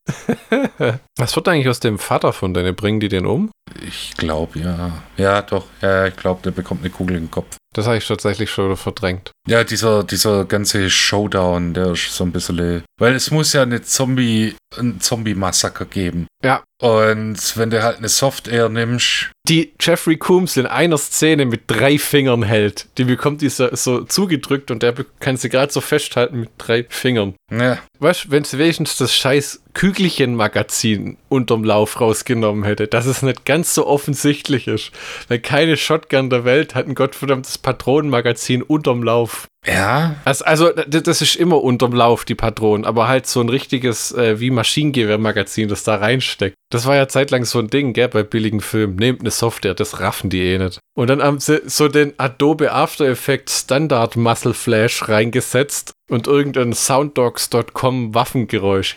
Was 1.19 1.37
wird 1.37 1.49
eigentlich 1.49 1.69
aus 1.69 1.81
dem 1.81 1.99
Vater 1.99 2.33
von 2.33 2.55
denen? 2.55 2.75
Bringen 2.75 3.01
die 3.01 3.09
den 3.09 3.27
um? 3.27 3.51
Ich 3.87 4.15
glaube, 4.17 4.59
ja. 4.61 5.03
Ja, 5.17 5.43
doch. 5.43 5.67
Ja, 5.83 6.07
ich 6.07 6.17
glaube, 6.17 6.41
der 6.43 6.51
bekommt 6.51 6.81
eine 6.81 6.91
Kugel 6.91 7.17
im 7.17 7.31
Kopf. 7.31 7.57
Das 7.75 7.87
habe 7.87 7.99
ich 7.99 8.07
tatsächlich 8.07 8.51
schon 8.51 8.77
verdrängt. 8.77 9.31
Ja, 9.47 9.63
dieser, 9.63 10.03
dieser 10.03 10.47
ganze 10.47 10.89
Showdown, 10.89 11.75
der 11.75 11.93
ist 11.93 12.15
so 12.15 12.25
ein 12.25 12.33
bisschen. 12.33 12.83
Weil 12.99 13.15
es 13.15 13.31
muss 13.31 13.53
ja 13.53 13.63
eine 13.63 13.83
Zombie, 13.83 14.55
ein 14.77 15.01
Zombie-Massaker 15.01 15.85
geben. 15.85 16.27
Ja. 16.43 16.63
Und 16.81 17.57
wenn 17.57 17.71
du 17.71 17.83
halt 17.83 17.99
eine 17.99 18.09
Software 18.09 18.69
nimmst. 18.69 19.31
Die 19.49 19.75
Jeffrey 19.81 20.17
Coombs 20.17 20.57
in 20.57 20.67
einer 20.67 20.99
Szene 20.99 21.45
mit 21.45 21.63
drei 21.67 21.99
Fingern 21.99 22.43
hält. 22.43 22.87
Die 22.97 23.05
bekommt 23.05 23.43
die 23.43 23.49
so, 23.49 23.69
so 23.75 24.05
zugedrückt 24.05 24.71
und 24.71 24.83
der 24.83 24.95
kann 25.21 25.37
sie 25.37 25.49
gerade 25.49 25.73
so 25.73 25.81
festhalten 25.81 26.41
mit 26.41 26.51
drei 26.59 26.85
Fingern. 26.89 27.35
Ja. 27.51 27.79
Weißt 27.99 28.25
du, 28.25 28.31
wenn 28.31 28.45
sie 28.45 28.59
wenigstens 28.59 28.97
das 28.97 29.15
scheiß 29.15 29.63
Kügelchen-Magazin 29.79 31.19
unterm 31.29 31.63
Lauf 31.63 32.01
rausgenommen 32.01 32.65
hätte, 32.65 32.89
dass 32.89 33.07
es 33.07 33.23
nicht 33.23 33.45
ganz 33.45 33.75
so 33.75 33.87
offensichtlich 33.87 34.67
ist. 34.67 34.91
Weil 35.29 35.39
keine 35.39 35.77
Shotgun 35.77 36.31
der 36.31 36.45
Welt 36.45 36.75
hat 36.75 36.89
ein 36.89 36.97
gottverdammtes 36.97 37.59
Patronenmagazin 37.59 38.63
unterm 38.63 39.05
Lauf. 39.05 39.47
Ja. 39.65 40.17
Also, 40.25 40.45
also 40.45 40.71
das 40.73 41.23
ist 41.23 41.37
immer 41.37 41.63
unterm 41.63 41.93
Lauf, 41.93 42.25
die 42.25 42.35
Patronen, 42.35 42.85
aber 42.85 43.07
halt 43.07 43.29
so 43.29 43.41
ein 43.41 43.49
richtiges 43.49 44.11
äh, 44.13 44.41
wie 44.41 44.51
Maschinengewehr-Magazin, 44.51 45.69
das 45.69 45.85
da 45.85 45.95
reinsteckt. 45.95 46.57
Das 46.71 46.87
war 46.87 46.97
ja 46.97 47.07
zeitlang 47.07 47.45
so 47.45 47.61
ein 47.61 47.69
Ding, 47.69 47.93
gell, 47.93 48.09
bei 48.09 48.25
billigen 48.25 48.61
Filmen. 48.61 48.97
Nehmt 48.97 49.21
eine 49.21 49.31
Software, 49.31 49.75
das 49.75 50.01
raffen 50.01 50.29
die 50.29 50.43
eh 50.43 50.59
nicht. 50.59 50.81
Und 50.97 51.09
dann 51.09 51.23
haben 51.23 51.39
sie 51.39 51.63
so 51.67 51.87
den 51.87 52.15
Adobe 52.19 52.73
After 52.73 53.07
Effects 53.07 53.61
Standard 53.61 54.17
Muscle 54.17 54.55
Flash 54.55 55.09
reingesetzt 55.09 55.93
und 56.09 56.27
irgendein 56.27 56.73
Sounddogs.com 56.73 58.15
Waffengeräusch. 58.15 58.97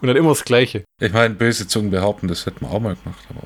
Und 0.00 0.06
dann 0.06 0.16
immer 0.16 0.30
das 0.30 0.44
Gleiche. 0.44 0.84
Ich 1.00 1.12
meine, 1.12 1.34
böse 1.34 1.66
Zungen 1.66 1.90
behaupten, 1.90 2.28
das 2.28 2.46
hätten 2.46 2.60
wir 2.60 2.70
auch 2.70 2.80
mal 2.80 2.96
gemacht. 2.96 3.26
Aber, 3.30 3.42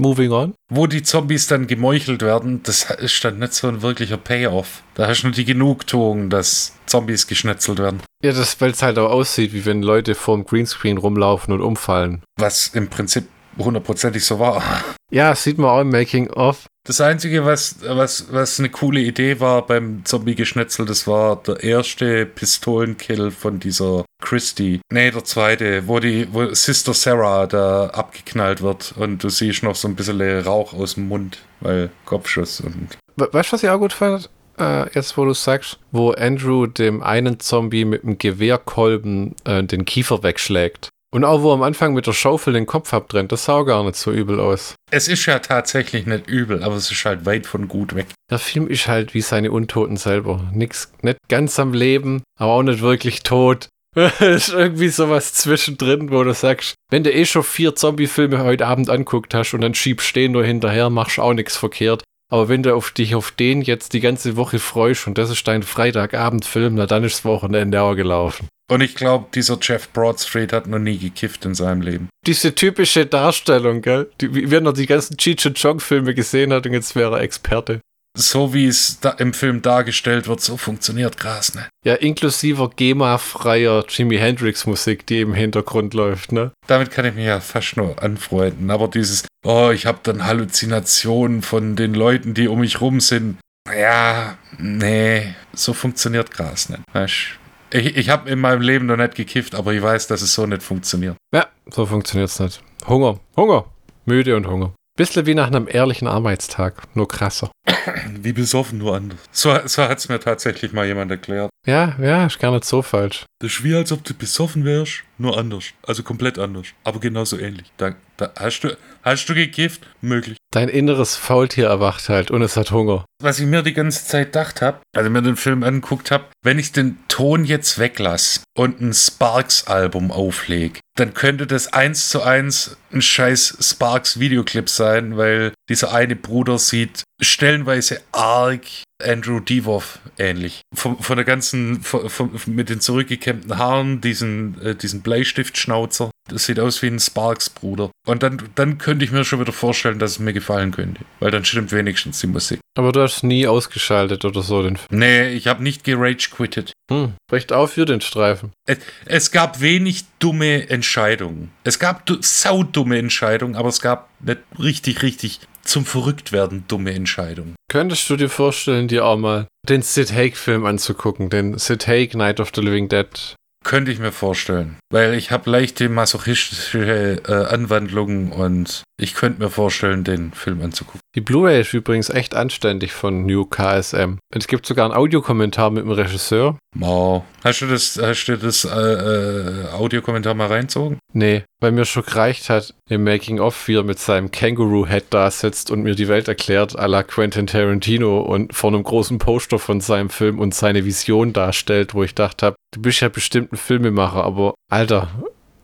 moving 0.00 0.32
on. 0.32 0.54
Wo 0.70 0.86
die 0.86 1.02
Zombies 1.02 1.46
dann 1.46 1.66
gemeuchelt 1.66 2.22
werden, 2.22 2.62
das 2.62 2.90
ist 2.90 3.22
dann 3.24 3.38
nicht 3.38 3.52
so 3.52 3.68
ein 3.68 3.82
wirklicher 3.82 4.16
Payoff. 4.16 4.82
Da 4.94 5.06
hast 5.06 5.22
du 5.22 5.28
nur 5.28 5.34
die 5.34 5.44
Genugtuung, 5.44 6.30
dass 6.30 6.74
Zombies 6.86 7.26
geschnetzelt 7.26 7.78
werden. 7.78 8.00
Ja, 8.22 8.32
das, 8.32 8.60
weil 8.60 8.70
es 8.70 8.82
halt 8.82 8.98
auch 8.98 9.10
aussieht, 9.10 9.52
wie 9.52 9.66
wenn 9.66 9.82
Leute 9.82 10.14
vorm 10.14 10.44
Greenscreen 10.44 10.98
rumlaufen 10.98 11.52
und 11.54 11.60
umfallen. 11.60 12.22
Was 12.38 12.68
im 12.68 12.88
Prinzip 12.88 13.28
hundertprozentig 13.58 14.24
so 14.24 14.38
war. 14.38 14.62
Ja, 15.10 15.34
sieht 15.34 15.58
man 15.58 15.70
auch 15.70 15.80
im 15.80 15.90
Making-of. 15.90 16.66
Das 16.84 17.00
Einzige, 17.00 17.44
was, 17.44 17.76
was, 17.86 18.32
was 18.32 18.58
eine 18.58 18.70
coole 18.70 19.00
Idee 19.00 19.38
war 19.38 19.66
beim 19.66 20.04
Zombie-Geschnetzel, 20.04 20.86
das 20.86 21.06
war 21.06 21.36
der 21.36 21.62
erste 21.62 22.24
Pistolenkill 22.24 23.30
von 23.30 23.60
dieser 23.60 24.04
Christie. 24.22 24.80
Nee, 24.90 25.10
der 25.10 25.24
zweite, 25.24 25.86
wo 25.88 25.98
die, 25.98 26.28
wo 26.32 26.52
Sister 26.54 26.94
Sarah 26.94 27.46
da 27.46 27.86
abgeknallt 27.88 28.62
wird 28.62 28.94
und 28.96 29.22
du 29.22 29.28
siehst 29.28 29.62
noch 29.62 29.74
so 29.74 29.88
ein 29.88 29.96
bisschen 29.96 30.20
Rauch 30.20 30.72
aus 30.72 30.94
dem 30.94 31.08
Mund, 31.08 31.38
weil 31.60 31.90
Kopfschuss 32.06 32.60
und. 32.60 32.96
Weißt 33.16 33.50
du, 33.50 33.52
was 33.52 33.62
ich 33.62 33.68
auch 33.68 33.78
gut 33.78 33.92
fand? 33.92 34.30
Äh, 34.60 34.92
jetzt, 34.94 35.16
wo 35.16 35.24
du 35.24 35.32
sagst, 35.32 35.78
wo 35.90 36.12
Andrew 36.12 36.66
dem 36.66 37.02
einen 37.02 37.40
Zombie 37.40 37.84
mit 37.84 38.02
dem 38.02 38.18
Gewehrkolben 38.18 39.34
äh, 39.44 39.64
den 39.64 39.86
Kiefer 39.86 40.22
wegschlägt. 40.22 40.89
Und 41.12 41.24
auch 41.24 41.42
wo 41.42 41.52
am 41.52 41.62
Anfang 41.62 41.92
mit 41.92 42.06
der 42.06 42.12
Schaufel 42.12 42.52
den 42.52 42.66
Kopf 42.66 42.94
abtrennt, 42.94 43.32
das 43.32 43.44
sah 43.44 43.62
gar 43.62 43.82
nicht 43.82 43.96
so 43.96 44.12
übel 44.12 44.38
aus. 44.38 44.76
Es 44.92 45.08
ist 45.08 45.26
ja 45.26 45.40
tatsächlich 45.40 46.06
nicht 46.06 46.28
übel, 46.28 46.62
aber 46.62 46.76
es 46.76 46.90
ist 46.90 47.04
halt 47.04 47.26
weit 47.26 47.46
von 47.46 47.66
gut 47.66 47.96
weg. 47.96 48.06
Der 48.30 48.38
Film 48.38 48.68
ist 48.68 48.86
halt 48.86 49.12
wie 49.12 49.20
seine 49.20 49.50
Untoten 49.50 49.96
selber. 49.96 50.48
Nix, 50.52 50.92
nicht 51.02 51.18
ganz 51.28 51.58
am 51.58 51.74
Leben, 51.74 52.22
aber 52.38 52.52
auch 52.52 52.62
nicht 52.62 52.80
wirklich 52.80 53.24
tot. 53.24 53.68
ist 54.20 54.50
irgendwie 54.50 54.88
sowas 54.88 55.34
zwischendrin, 55.34 56.12
wo 56.12 56.22
du 56.22 56.32
sagst, 56.32 56.74
wenn 56.90 57.02
du 57.02 57.12
eh 57.12 57.26
schon 57.26 57.42
vier 57.42 57.74
Zombie-Filme 57.74 58.44
heute 58.44 58.68
Abend 58.68 58.88
anguckt 58.88 59.34
hast 59.34 59.52
und 59.52 59.62
dann 59.62 59.74
schiebst 59.74 60.14
den 60.14 60.30
nur 60.30 60.44
hinterher, 60.44 60.90
machst 60.90 61.18
auch 61.18 61.34
nichts 61.34 61.56
verkehrt. 61.56 62.04
Aber 62.32 62.48
wenn 62.48 62.62
du 62.62 62.72
auf 62.76 62.92
dich 62.92 63.16
auf 63.16 63.32
den 63.32 63.62
jetzt 63.62 63.92
die 63.92 63.98
ganze 63.98 64.36
Woche 64.36 64.60
freust 64.60 65.08
und 65.08 65.18
das 65.18 65.30
ist 65.30 65.48
dein 65.48 65.64
Freitagabendfilm, 65.64 66.76
na 66.76 66.86
dann 66.86 67.02
ist 67.02 67.16
das 67.16 67.24
Wochenende 67.24 67.82
auch 67.82 67.96
gelaufen. 67.96 68.46
Und 68.70 68.82
ich 68.82 68.94
glaube, 68.94 69.26
dieser 69.34 69.58
Jeff 69.60 69.88
Broadstreet 69.92 70.52
hat 70.52 70.68
noch 70.68 70.78
nie 70.78 70.96
gekifft 70.96 71.44
in 71.44 71.56
seinem 71.56 71.82
Leben. 71.82 72.08
Diese 72.24 72.54
typische 72.54 73.04
Darstellung, 73.04 73.82
gell? 73.82 74.08
Die, 74.20 74.32
wie 74.32 74.50
wenn 74.52 74.64
er 74.64 74.72
die 74.72 74.86
ganzen 74.86 75.16
Cheech 75.16 75.44
and 75.44 75.60
Chong 75.60 75.80
Filme 75.80 76.14
gesehen 76.14 76.52
hat 76.52 76.66
und 76.66 76.74
jetzt 76.74 76.94
wäre 76.94 77.16
er 77.16 77.22
Experte. 77.22 77.80
So 78.16 78.54
wie 78.54 78.66
es 78.66 79.00
im 79.18 79.32
Film 79.32 79.60
dargestellt 79.62 80.28
wird, 80.28 80.40
so 80.40 80.56
funktioniert 80.56 81.16
Gras, 81.16 81.54
ne? 81.54 81.68
Ja, 81.84 81.94
inklusiver 81.94 82.70
GEMA-freier 82.70 83.84
Jimi 83.88 84.18
Hendrix-Musik, 84.18 85.04
die 85.06 85.20
im 85.20 85.34
Hintergrund 85.34 85.94
läuft, 85.94 86.30
ne? 86.30 86.52
Damit 86.68 86.92
kann 86.92 87.04
ich 87.04 87.14
mich 87.14 87.26
ja 87.26 87.40
fast 87.40 87.76
nur 87.76 88.00
anfreunden. 88.00 88.70
Aber 88.70 88.86
dieses, 88.86 89.26
oh, 89.44 89.70
ich 89.72 89.86
habe 89.86 89.98
dann 90.04 90.26
Halluzinationen 90.26 91.42
von 91.42 91.74
den 91.74 91.94
Leuten, 91.94 92.34
die 92.34 92.46
um 92.46 92.60
mich 92.60 92.80
rum 92.80 93.00
sind. 93.00 93.38
Ja, 93.68 94.38
nee, 94.58 95.34
so 95.52 95.72
funktioniert 95.72 96.30
Gras 96.30 96.68
nicht. 96.68 96.82
Weißt 96.92 97.39
ich, 97.72 97.96
ich 97.96 98.08
habe 98.08 98.28
in 98.30 98.38
meinem 98.38 98.60
Leben 98.62 98.86
noch 98.86 98.96
nicht 98.96 99.14
gekifft, 99.14 99.54
aber 99.54 99.72
ich 99.72 99.82
weiß, 99.82 100.06
dass 100.06 100.22
es 100.22 100.34
so 100.34 100.46
nicht 100.46 100.62
funktioniert. 100.62 101.16
Ja, 101.34 101.46
so 101.70 101.86
funktioniert 101.86 102.30
es 102.30 102.40
nicht. 102.40 102.62
Hunger, 102.86 103.20
Hunger, 103.36 103.66
müde 104.06 104.36
und 104.36 104.46
Hunger. 104.46 104.72
Bisschen 104.96 105.24
wie 105.26 105.34
nach 105.34 105.46
einem 105.46 105.68
ehrlichen 105.70 106.08
Arbeitstag, 106.08 106.82
nur 106.94 107.08
krasser. 107.08 107.50
Wie 108.20 108.32
besoffen, 108.34 108.78
nur 108.78 108.96
anders. 108.96 109.20
So, 109.30 109.56
so 109.64 109.84
hat 109.84 109.98
es 109.98 110.08
mir 110.10 110.20
tatsächlich 110.20 110.72
mal 110.72 110.86
jemand 110.86 111.10
erklärt. 111.10 111.48
Ja, 111.66 111.96
ja, 112.00 112.26
ist 112.26 112.38
gar 112.38 112.50
nicht 112.52 112.64
so 112.64 112.82
falsch. 112.82 113.24
Das 113.40 113.52
ist 113.52 113.64
wie, 113.64 113.74
als 113.74 113.92
ob 113.92 114.04
du 114.04 114.12
besoffen 114.12 114.64
wärst, 114.64 115.04
nur 115.20 115.38
anders. 115.38 115.66
Also 115.86 116.02
komplett 116.02 116.38
anders. 116.38 116.68
Aber 116.84 117.00
genauso 117.00 117.38
ähnlich. 117.38 117.70
Da, 117.76 117.94
da 118.16 118.32
hast, 118.38 118.60
du, 118.60 118.76
hast 119.02 119.26
du 119.28 119.34
gekifft? 119.34 119.82
Möglich. 120.00 120.36
Dein 120.52 120.68
inneres 120.68 121.14
Faultier 121.14 121.68
erwacht 121.68 122.08
halt 122.08 122.30
und 122.30 122.42
es 122.42 122.56
hat 122.56 122.72
Hunger. 122.72 123.04
Was 123.22 123.38
ich 123.38 123.46
mir 123.46 123.62
die 123.62 123.72
ganze 123.72 124.04
Zeit 124.04 124.28
gedacht 124.28 124.62
habe, 124.62 124.80
als 124.96 125.06
ich 125.06 125.12
mir 125.12 125.22
den 125.22 125.36
Film 125.36 125.62
angeguckt 125.62 126.10
habe, 126.10 126.24
wenn 126.42 126.58
ich 126.58 126.72
den 126.72 126.98
Ton 127.06 127.44
jetzt 127.44 127.78
weglasse 127.78 128.40
und 128.56 128.80
ein 128.80 128.92
Sparks-Album 128.92 130.10
auflege, 130.10 130.80
dann 130.96 131.14
könnte 131.14 131.46
das 131.46 131.72
eins 131.72 132.08
zu 132.08 132.22
eins 132.22 132.76
ein 132.92 133.02
scheiß 133.02 133.58
Sparks-Videoclip 133.60 134.68
sein, 134.68 135.16
weil 135.16 135.52
dieser 135.68 135.92
eine 135.92 136.16
Bruder 136.16 136.58
sieht 136.58 137.04
stellenweise 137.20 138.00
arg 138.10 138.64
Andrew 139.02 139.40
Devoff 139.40 139.98
ähnlich. 140.18 140.62
Von, 140.74 140.98
von 140.98 141.16
der 141.16 141.24
ganzen, 141.24 141.82
von, 141.82 142.08
von, 142.08 142.30
mit 142.46 142.68
den 142.68 142.80
zurückgekämmten 142.80 143.58
Haaren, 143.58 144.00
diesen, 144.00 144.60
äh, 144.62 144.74
diesen 144.74 145.02
Bleistiftschnauzer. 145.02 146.10
Das 146.28 146.46
sieht 146.46 146.60
aus 146.60 146.80
wie 146.82 146.86
ein 146.86 147.00
Sparks-Bruder. 147.00 147.90
Und 148.06 148.22
dann, 148.22 148.40
dann 148.54 148.78
könnte 148.78 149.04
ich 149.04 149.10
mir 149.10 149.24
schon 149.24 149.40
wieder 149.40 149.52
vorstellen, 149.52 149.98
dass 149.98 150.12
es 150.12 150.18
mir 150.18 150.32
gefallen 150.32 150.70
könnte. 150.70 151.04
Weil 151.18 151.30
dann 151.30 151.44
stimmt 151.44 151.72
wenigstens 151.72 152.20
die 152.20 152.28
Musik. 152.28 152.60
Aber 152.78 152.92
du 152.92 153.00
hast 153.00 153.24
nie 153.24 153.46
ausgeschaltet 153.46 154.24
oder 154.24 154.42
so 154.42 154.62
den 154.62 154.76
Film. 154.76 154.86
Nee, 154.90 155.30
ich 155.30 155.48
habe 155.48 155.62
nicht 155.62 155.82
gerage-quittet. 155.84 156.72
Hm, 156.90 157.14
recht 157.32 157.52
auf 157.52 157.72
für 157.72 157.84
den 157.84 158.00
Streifen. 158.00 158.52
Es, 158.66 158.78
es, 159.06 159.30
gab 159.30 159.60
wenig 159.60 160.04
dumme 160.18 160.68
Entscheidungen. 160.68 161.50
Es 161.64 161.78
gab 161.78 162.08
saudumme 162.20 162.98
Entscheidungen, 162.98 163.56
aber 163.56 163.68
es 163.68 163.80
gab 163.80 164.08
nicht 164.20 164.40
richtig, 164.58 165.02
richtig 165.02 165.40
zum 165.62 165.84
Verrücktwerden 165.84 166.64
dumme 166.68 166.92
Entscheidungen. 166.92 167.54
Könntest 167.68 168.08
du 168.10 168.16
dir 168.16 168.28
vorstellen, 168.28 168.88
dir 168.88 169.04
auch 169.04 169.16
mal 169.16 169.46
den 169.68 169.82
Sid 169.82 170.12
Haig-Film 170.12 170.64
anzugucken, 170.64 171.30
den 171.30 171.58
Sid 171.58 171.86
Haig 171.86 172.14
Night 172.14 172.40
of 172.40 172.50
the 172.54 172.60
Living 172.60 172.88
Dead? 172.88 173.36
Könnte 173.62 173.92
ich 173.92 173.98
mir 173.98 174.12
vorstellen. 174.12 174.78
Weil 174.90 175.14
ich 175.14 175.30
habe 175.30 175.50
leichte 175.50 175.88
masochistische 175.88 177.22
äh, 177.28 177.32
Anwandlungen 177.52 178.32
und 178.32 178.82
ich 178.98 179.14
könnte 179.14 179.42
mir 179.42 179.50
vorstellen, 179.50 180.02
den 180.02 180.32
Film 180.32 180.62
anzugucken. 180.62 181.00
Die 181.14 181.20
Blu-ray 181.20 181.60
ist 181.60 181.74
übrigens 181.74 182.08
echt 182.08 182.34
anständig 182.34 182.92
von 182.92 183.26
New 183.26 183.44
KSM. 183.44 184.18
Es 184.34 184.46
gibt 184.46 184.64
sogar 184.64 184.86
einen 184.86 184.94
Audiokommentar 184.94 185.70
mit 185.70 185.84
dem 185.84 185.90
Regisseur. 185.90 186.58
Wow. 186.76 187.24
Hast 187.42 187.62
du 187.62 187.66
das, 187.66 187.98
hast 188.00 188.26
du 188.26 188.38
das 188.38 188.64
äh, 188.64 188.68
äh, 188.68 189.68
Audiokommentar 189.72 190.34
mal 190.34 190.46
reinzogen? 190.46 190.98
Nee, 191.12 191.44
weil 191.60 191.72
mir 191.72 191.84
schon 191.84 192.04
gereicht 192.04 192.48
hat, 192.48 192.74
im 192.88 193.04
Making-of, 193.04 193.68
wie 193.68 193.76
er 193.76 193.82
mit 193.82 193.98
seinem 193.98 194.30
Känguru-Head 194.30 195.06
da 195.10 195.30
sitzt 195.30 195.70
und 195.70 195.82
mir 195.82 195.94
die 195.94 196.08
Welt 196.08 196.28
erklärt, 196.28 196.78
à 196.78 196.86
la 196.86 197.02
Quentin 197.02 197.46
Tarantino 197.46 198.20
und 198.20 198.54
vor 198.54 198.70
einem 198.70 198.82
großen 198.82 199.18
Poster 199.18 199.58
von 199.58 199.80
seinem 199.80 200.10
Film 200.10 200.38
und 200.38 200.54
seine 200.54 200.84
Vision 200.84 201.32
darstellt, 201.32 201.94
wo 201.94 202.04
ich 202.04 202.14
dachte 202.14 202.46
habe, 202.46 202.56
du 202.72 202.80
bist 202.82 203.00
ja 203.00 203.08
bestimmt 203.08 203.52
ein 203.52 203.56
Filmemacher, 203.56 204.24
aber 204.24 204.54
Alter, 204.68 205.08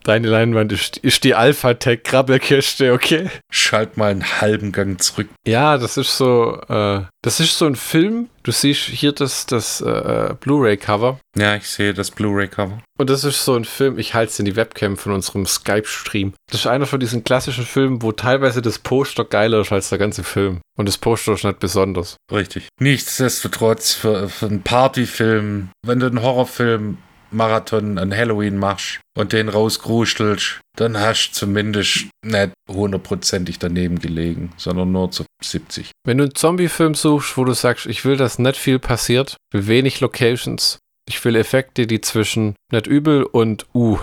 Deine 0.07 0.29
Leinwand 0.29 0.71
ist, 0.71 0.95
ist 0.95 1.25
die 1.25 1.35
Alpha-Tech-Krabbelkiste, 1.35 2.93
okay? 2.93 3.29
Schalt 3.51 3.97
mal 3.97 4.09
einen 4.09 4.39
halben 4.39 4.71
Gang 4.71 5.01
zurück. 5.01 5.27
Ja, 5.45 5.77
das 5.77 5.97
ist 5.97 6.15
so, 6.15 6.61
äh, 6.69 7.01
das 7.21 7.41
ist 7.41 7.57
so 7.57 7.65
ein 7.65 7.75
Film. 7.75 8.29
Du 8.43 8.53
siehst 8.53 8.83
hier 8.83 9.11
das, 9.11 9.47
das 9.47 9.81
äh, 9.81 10.33
Blu-ray-Cover. 10.39 11.19
Ja, 11.35 11.57
ich 11.57 11.67
sehe 11.67 11.93
das 11.93 12.11
Blu-ray-Cover. 12.11 12.77
Und 12.97 13.09
das 13.09 13.25
ist 13.25 13.43
so 13.43 13.55
ein 13.55 13.65
Film, 13.65 13.99
ich 13.99 14.13
halte 14.13 14.31
es 14.31 14.39
in 14.39 14.45
die 14.45 14.55
Webcam 14.55 14.95
von 14.95 15.11
unserem 15.11 15.45
Skype-Stream. 15.45 16.31
Das 16.49 16.61
ist 16.61 16.67
einer 16.67 16.85
von 16.85 17.01
diesen 17.01 17.25
klassischen 17.25 17.65
Filmen, 17.65 18.01
wo 18.01 18.13
teilweise 18.13 18.61
das 18.61 18.79
Poster 18.79 19.25
geiler 19.25 19.59
ist 19.59 19.73
als 19.73 19.89
der 19.89 19.97
ganze 19.97 20.23
Film. 20.23 20.61
Und 20.77 20.87
das 20.87 20.97
Poster 20.97 21.33
ist 21.33 21.43
nicht 21.43 21.59
besonders. 21.59 22.15
Richtig. 22.31 22.69
Nichtsdestotrotz, 22.79 23.93
für, 23.93 24.29
für 24.29 24.45
einen 24.45 24.63
Partyfilm, 24.63 25.67
wenn 25.85 25.99
du 25.99 26.05
einen 26.05 26.21
Horrorfilm 26.21 26.99
Marathon 27.31 27.97
an 27.97 28.15
Halloween 28.15 28.57
machst 28.57 28.99
und 29.17 29.33
den 29.33 29.49
rausgrustelst, 29.49 30.61
dann 30.75 30.99
hast 30.99 31.29
du 31.29 31.33
zumindest 31.33 32.07
nicht 32.23 32.53
hundertprozentig 32.69 33.59
daneben 33.59 33.99
gelegen, 33.99 34.51
sondern 34.57 34.91
nur 34.91 35.11
zu 35.11 35.25
70. 35.43 35.91
Wenn 36.05 36.17
du 36.17 36.25
einen 36.25 36.35
Zombie-Film 36.35 36.95
suchst, 36.95 37.37
wo 37.37 37.43
du 37.43 37.53
sagst, 37.53 37.85
ich 37.85 38.05
will, 38.05 38.17
dass 38.17 38.39
nicht 38.39 38.57
viel 38.57 38.79
passiert, 38.79 39.37
wenig 39.51 39.99
Locations, 39.99 40.79
ich 41.07 41.23
will 41.23 41.35
Effekte, 41.35 41.87
die 41.87 42.01
zwischen 42.01 42.55
nicht 42.71 42.87
übel 42.87 43.23
und 43.23 43.65
uh, 43.73 43.97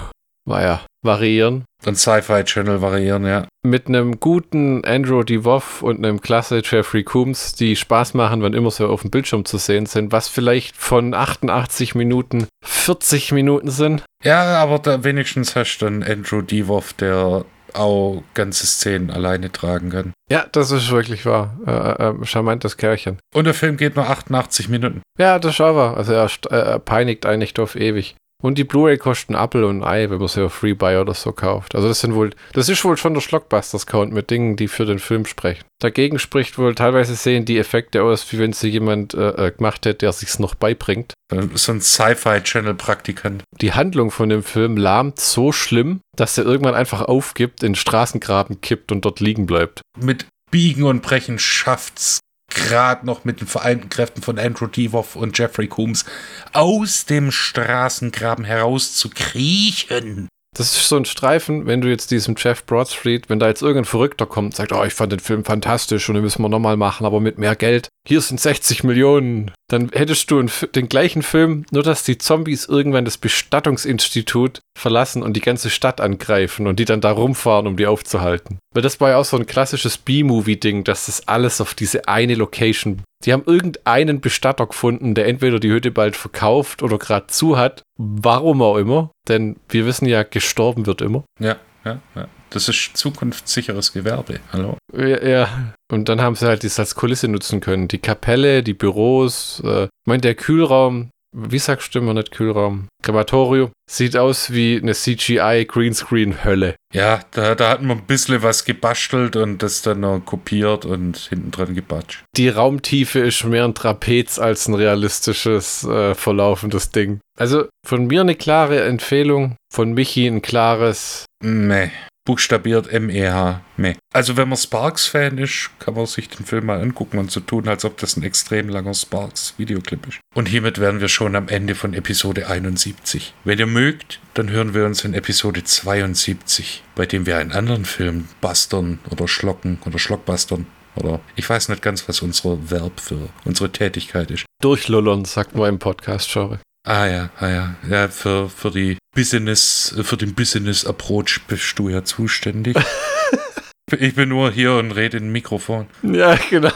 naja, 0.47 0.85
variieren. 1.03 1.65
Und 1.85 1.99
Sci-Fi 1.99 2.45
Channel 2.45 2.81
variieren, 2.81 3.27
ja. 3.27 3.47
Mit 3.67 3.89
einem 3.89 4.21
guten 4.21 4.85
Andrew 4.85 5.23
DeVoff 5.23 5.81
und 5.81 5.97
einem 5.97 6.21
klasse 6.21 6.61
Jeffrey 6.63 7.03
Coombs, 7.03 7.55
die 7.55 7.77
Spaß 7.77 8.13
machen, 8.13 8.43
wann 8.43 8.53
immer 8.53 8.71
sie 8.71 8.87
auf 8.87 9.01
dem 9.01 9.11
Bildschirm 9.11 9.47
zu 9.47 9.57
sehen 9.57 9.87
sind, 9.87 10.13
was 10.13 10.29
vielleicht 10.29 10.77
von 10.77 11.15
88 11.15 11.95
Minuten 11.95 12.47
40 12.63 13.33
Minuten 13.33 13.71
sind. 13.71 14.05
Ja, 14.23 14.59
aber 14.63 14.79
da 14.79 15.03
wenigstens 15.03 15.57
hast 15.57 15.79
du 15.79 15.87
dann 15.87 16.03
Andrew 16.03 16.43
DeVoff, 16.43 16.93
der 16.93 17.47
auch 17.73 18.23
ganze 18.35 18.67
Szenen 18.67 19.11
alleine 19.11 19.51
tragen 19.51 19.91
kann. 19.91 20.13
Ja, 20.31 20.47
das 20.53 20.71
ist 20.71 20.91
wirklich 20.91 21.27
wahr. 21.27 21.57
Äh, 21.67 22.09
äh, 22.11 22.25
charmantes 22.25 22.77
Kerlchen. 22.77 23.19
Und 23.35 23.45
der 23.45 23.55
Film 23.55 23.77
geht 23.77 23.97
nur 23.97 24.09
88 24.09 24.69
Minuten. 24.69 25.03
Ja, 25.19 25.39
das 25.39 25.61
auch 25.61 25.75
wahr. 25.75 25.97
Also 25.97 26.13
er, 26.13 26.31
er 26.51 26.79
peinigt 26.79 27.27
eigentlich 27.27 27.59
auf 27.59 27.77
ewig. 27.77 28.15
Und 28.45 28.59
die 28.59 28.65
Blu-ray 28.65 28.99
kostet 28.99 29.31
ein 29.31 29.43
Apple 29.43 29.67
und 29.67 29.83
Ei, 29.83 30.11
wenn 30.11 30.19
man 30.19 30.29
sie 30.29 30.45
auf 30.45 30.53
Freebuy 30.53 30.99
oder 30.99 31.15
so 31.15 31.33
kauft. 31.33 31.75
Also 31.75 31.89
das 31.89 32.01
sind 32.01 32.15
wohl, 32.15 32.29
das 32.53 32.69
ist 32.69 32.85
wohl 32.85 32.99
schon 32.99 33.15
der 33.15 33.23
Schlockbusters-Count 33.23 34.13
mit 34.13 34.29
Dingen, 34.29 34.57
die 34.57 34.69
für 34.69 34.85
den 34.85 34.99
Film 34.99 35.25
sprechen. 35.25 35.65
Dagegen 35.79 36.19
spricht 36.19 36.59
wohl, 36.59 36.75
teilweise 36.75 37.15
sehen 37.15 37.47
die 37.47 37.57
Effekte 37.57 38.03
aus, 38.03 38.31
wie 38.31 38.39
wenn 38.39 38.53
sie 38.53 38.69
jemand 38.69 39.15
äh, 39.15 39.47
äh 39.47 39.51
gemacht 39.51 39.87
hätte, 39.87 40.01
der 40.01 40.13
sich's 40.13 40.39
noch 40.39 40.55
beibringt. 40.55 41.15
So 41.55 41.73
ein 41.73 41.81
Sci-Fi-Channel-Praktikant. 41.81 43.45
Die 43.63 43.73
Handlung 43.73 44.11
von 44.11 44.29
dem 44.29 44.43
Film 44.43 44.77
lahmt 44.77 45.19
so 45.19 45.51
schlimm, 45.51 46.01
dass 46.15 46.37
er 46.37 46.45
irgendwann 46.45 46.75
einfach 46.75 47.01
aufgibt, 47.01 47.63
in 47.63 47.71
den 47.71 47.77
Straßengraben 47.77 48.61
kippt 48.61 48.93
und 48.93 49.07
dort 49.07 49.21
liegen 49.21 49.47
bleibt. 49.47 49.81
Mit 49.99 50.27
Biegen 50.51 50.85
und 50.85 51.01
Brechen 51.01 51.39
schafft's 51.39 52.21
gerade 52.55 53.05
noch 53.05 53.25
mit 53.25 53.41
den 53.41 53.47
vereinten 53.47 53.89
Kräften 53.89 54.23
von 54.23 54.39
Andrew 54.39 54.67
Devoff 54.67 55.17
und 55.17 55.37
Jeffrey 55.37 55.69
Coombs 55.69 56.05
aus 56.53 57.05
dem 57.05 57.31
Straßengraben 57.31 58.45
heraus 58.45 58.95
zu 58.95 59.11
kriechen. 59.11 60.29
Das 60.57 60.77
ist 60.77 60.89
so 60.89 60.97
ein 60.97 61.05
Streifen, 61.05 61.67
wenn 61.67 61.81
du 61.81 61.89
jetzt 61.89 62.13
diesem 62.13 62.37
Jeff 62.39 62.65
Broadstreet, 62.65 63.29
wenn 63.29 63.41
da 63.41 63.49
jetzt 63.49 63.63
irgendein 63.63 63.87
Verrückter 63.87 64.25
kommt 64.25 64.47
und 64.47 64.55
sagt, 64.55 64.73
oh, 64.73 64.85
ich 64.85 64.95
fand 64.95 65.11
den 65.11 65.19
Film 65.19 65.45
fantastisch 65.45 66.09
und 66.09 66.15
den 66.15 66.23
müssen 66.23 66.43
wir 66.43 66.49
nochmal 66.49 66.77
machen, 66.77 67.05
aber 67.05 67.21
mit 67.21 67.39
mehr 67.39 67.57
Geld. 67.57 67.89
Hier 68.07 68.21
sind 68.21 68.41
60 68.41 68.85
Millionen. 68.85 69.51
Dann 69.69 69.91
hättest 69.93 70.31
du 70.31 70.41
den 70.43 70.89
gleichen 70.89 71.23
Film, 71.23 71.67
nur 71.73 71.83
dass 71.83 72.05
die 72.05 72.19
Zombies 72.19 72.67
irgendwann 72.67 73.05
das 73.05 73.19
Bestattungsinstitut 73.19 74.61
verlassen 74.79 75.25
und 75.25 75.35
die 75.35 75.41
ganze 75.41 75.71
Stadt 75.71 76.01
angreifen 76.01 76.69
und 76.69 76.79
die 76.79 76.85
dann 76.85 77.01
da 77.01 77.11
rumfahren, 77.11 77.67
um 77.67 77.77
die 77.77 77.89
aufzuhalten. 77.89 78.59
Weil 78.75 78.83
das 78.83 79.01
war 79.01 79.11
ja 79.11 79.17
auch 79.19 79.25
so 79.25 79.37
ein 79.37 79.47
klassisches 79.47 79.99
B-Movie-Ding, 79.99 80.85
dass 80.85 81.07
das 81.07 81.27
alles 81.29 81.61
auf 81.61 81.75
diese 81.75 82.09
eine 82.09 82.35
Location. 82.35 83.03
Die 83.25 83.33
haben 83.33 83.45
irgendeinen 83.47 84.21
Bestatter 84.21 84.67
gefunden, 84.67 85.15
der 85.15 85.27
entweder 85.27 85.61
die 85.61 85.71
Hütte 85.71 85.93
bald 85.93 86.17
verkauft 86.17 86.83
oder 86.83 86.99
gerade 86.99 87.29
zu 87.29 87.57
hat. 87.57 87.83
Warum 87.97 88.61
auch 88.61 88.77
immer. 88.77 89.11
Denn 89.29 89.57
wir 89.69 89.87
wissen 89.87 90.07
ja, 90.07 90.25
gestorben 90.25 90.87
wird 90.87 91.01
immer. 91.01 91.25
Ja, 91.41 91.57
ja, 91.85 92.01
ja. 92.15 92.29
Das 92.51 92.69
ist 92.69 92.97
zukunftssicheres 92.97 93.93
Gewerbe. 93.93 94.41
Hallo? 94.53 94.77
Ja, 94.93 95.25
ja. 95.25 95.75
Und 95.91 96.09
dann 96.09 96.21
haben 96.21 96.37
sie 96.37 96.47
halt 96.47 96.65
das 96.65 96.79
als 96.79 96.95
Kulisse 96.95 97.29
nutzen 97.29 97.61
können. 97.61 97.89
Die 97.89 97.99
Kapelle, 97.99 98.63
die 98.63 98.75
Büros, 98.75 99.61
äh, 99.65 99.85
ich 99.85 100.07
meine, 100.07 100.21
der 100.21 100.35
Kühlraum, 100.35 101.11
wie 101.35 101.59
sagst 101.59 101.95
du 101.95 101.99
immer 101.99 102.15
nicht 102.15 102.31
Kühlraum? 102.31 102.89
Krematorium. 103.03 103.71
Sieht 103.91 104.17
aus 104.17 104.53
wie 104.53 104.79
eine 104.81 104.95
CGI 104.95 105.67
Greenscreen-Hölle. 105.69 106.77
Ja, 106.93 107.21
da, 107.33 107.55
da 107.55 107.71
hat 107.71 107.83
man 107.83 107.99
ein 107.99 108.07
bisschen 108.07 108.43
was 108.43 108.65
gebastelt 108.65 109.37
und 109.37 109.63
das 109.63 109.83
dann 109.83 110.01
noch 110.01 110.21
kopiert 110.21 110.85
und 110.85 111.17
hinten 111.19 111.51
dran 111.51 111.75
gebatscht. 111.75 112.25
Die 112.37 112.49
Raumtiefe 112.49 113.19
ist 113.19 113.45
mehr 113.45 113.65
ein 113.65 113.75
Trapez 113.75 114.39
als 114.39 114.69
ein 114.69 114.75
realistisches, 114.75 115.85
äh, 115.85 116.15
verlaufendes 116.15 116.91
Ding. 116.91 117.21
Also 117.37 117.67
von 117.85 118.07
mir 118.07 118.21
eine 118.21 118.37
klare 118.37 118.85
Empfehlung, 118.85 119.57
von 119.73 119.93
Michi 119.93 120.27
ein 120.27 120.41
klares. 120.41 121.27
Meh 121.43 121.91
buchstabiert 122.25 122.89
M-E-H. 122.89 123.61
Meh. 123.77 123.95
Also 124.13 124.37
wenn 124.37 124.49
man 124.49 124.57
Sparks-Fan 124.57 125.39
ist, 125.39 125.71
kann 125.79 125.95
man 125.95 126.07
sich 126.07 126.29
den 126.29 126.47
Film 126.47 126.67
mal 126.67 126.81
angucken 126.81 127.19
und 127.19 127.31
so 127.31 127.41
tun, 127.41 127.69
als 127.69 127.85
ob 127.85 127.99
das 127.99 128.17
ein 128.17 128.23
extrem 128.23 128.69
langer 128.69 128.95
Sparks-Videoclip 128.95 130.07
ist. 130.09 130.21
Und 130.35 130.49
hiermit 130.49 130.79
wären 130.79 131.01
wir 131.01 131.09
schon 131.09 131.37
am 131.37 131.49
Ende 131.49 131.75
von 131.75 131.95
Episode 131.95 132.49
71. 132.49 133.35
Wenn 133.45 133.59
ihr 133.59 133.67
mögt, 133.67 134.21
dann 134.35 134.51
hören 134.51 134.75
wir 134.75 134.87
uns 134.87 135.05
in 135.05 135.15
Episode 135.15 135.65
72, 135.65 136.83
bei 136.95 137.07
dem 137.07 137.27
wir 137.27 137.39
einen 137.39 137.53
anderen 137.53 137.85
Film 137.85 138.29
bastern 138.41 138.99
oder 139.11 139.29
schlocken 139.29 139.79
oder 139.85 139.99
schlockbastern. 139.99 140.67
Oder 140.97 141.21
ich 141.35 141.49
weiß 141.49 141.69
nicht 141.69 141.83
ganz, 141.83 142.09
was 142.09 142.23
unser 142.23 142.71
Verb 142.71 143.01
für 143.01 143.29
unsere 143.45 143.71
Tätigkeit 143.71 144.31
ist. 144.31 144.45
Durchlullern, 144.63 145.25
sagt 145.25 145.55
man 145.57 145.69
im 145.69 145.79
Podcast, 145.79 146.31
Schore. 146.31 146.61
Ah 146.87 147.07
ja, 147.07 147.31
ah 147.41 147.49
ja. 147.49 147.75
Ja, 147.89 148.09
für, 148.09 148.51
für 148.51 148.71
die 148.71 148.99
Business, 149.15 149.95
für 150.03 150.19
den 150.19 150.35
Business 150.35 150.85
Approach 150.85 151.41
bist 151.49 151.79
du 151.79 151.89
ja 151.89 152.05
zuständig. 152.05 152.77
ich 154.01 154.15
bin 154.15 154.29
nur 154.29 154.51
hier 154.51 154.75
und 154.75 154.93
rede 154.93 155.17
in 155.17 155.31
Mikrofon. 155.31 155.87
Ja, 156.03 156.39
genau. 156.51 156.71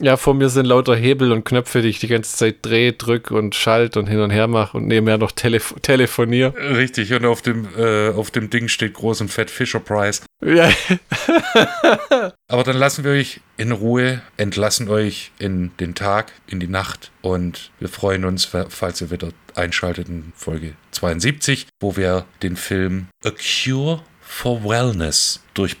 Ja, 0.00 0.16
vor 0.16 0.34
mir 0.34 0.48
sind 0.48 0.66
lauter 0.66 0.96
Hebel 0.96 1.32
und 1.32 1.44
Knöpfe, 1.44 1.82
die 1.82 1.88
ich 1.88 1.98
die 1.98 2.08
ganze 2.08 2.36
Zeit 2.36 2.56
drehe, 2.62 2.92
drück 2.92 3.30
und 3.30 3.54
schalt 3.54 3.96
und 3.96 4.06
hin 4.06 4.20
und 4.20 4.30
her 4.30 4.46
mache 4.46 4.76
und 4.76 4.86
nebenher 4.86 5.18
noch 5.18 5.32
telef 5.32 5.74
telefoniere. 5.82 6.54
Richtig, 6.76 7.12
und 7.12 7.24
auf 7.26 7.42
dem, 7.42 7.68
äh, 7.76 8.08
auf 8.08 8.30
dem 8.30 8.50
Ding 8.50 8.68
steht 8.68 8.94
groß 8.94 9.20
und 9.20 9.28
fett 9.28 9.50
Fisher 9.50 9.80
Price. 9.80 10.22
Ja. 10.42 10.70
Aber 12.48 12.64
dann 12.64 12.76
lassen 12.76 13.04
wir 13.04 13.12
euch 13.12 13.40
in 13.56 13.72
Ruhe, 13.72 14.22
entlassen 14.36 14.88
euch 14.88 15.32
in 15.38 15.70
den 15.78 15.94
Tag, 15.94 16.32
in 16.46 16.60
die 16.60 16.68
Nacht 16.68 17.10
und 17.20 17.70
wir 17.78 17.88
freuen 17.88 18.24
uns, 18.24 18.44
falls 18.44 19.00
ihr 19.00 19.10
wieder 19.10 19.28
einschaltet 19.54 20.08
in 20.08 20.32
Folge 20.34 20.74
72, 20.92 21.66
wo 21.80 21.96
wir 21.96 22.24
den 22.42 22.56
Film 22.56 23.08
A 23.24 23.30
Cure 23.30 24.02
for 24.30 24.64
Wellness 24.64 25.42
durch 25.54 25.78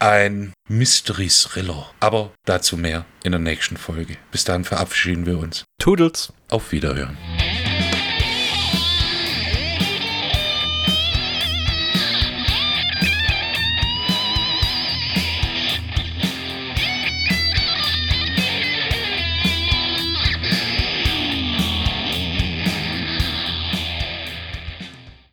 Ein 0.00 0.54
Mystery-Thriller. 0.66 1.90
Aber 2.00 2.32
dazu 2.46 2.78
mehr 2.78 3.04
in 3.22 3.32
der 3.32 3.38
nächsten 3.38 3.76
Folge. 3.76 4.16
Bis 4.32 4.44
dahin 4.44 4.64
verabschieden 4.64 5.26
wir 5.26 5.38
uns. 5.38 5.66
Toodles. 5.78 6.32
Auf 6.48 6.72
Wiederhören. 6.72 7.18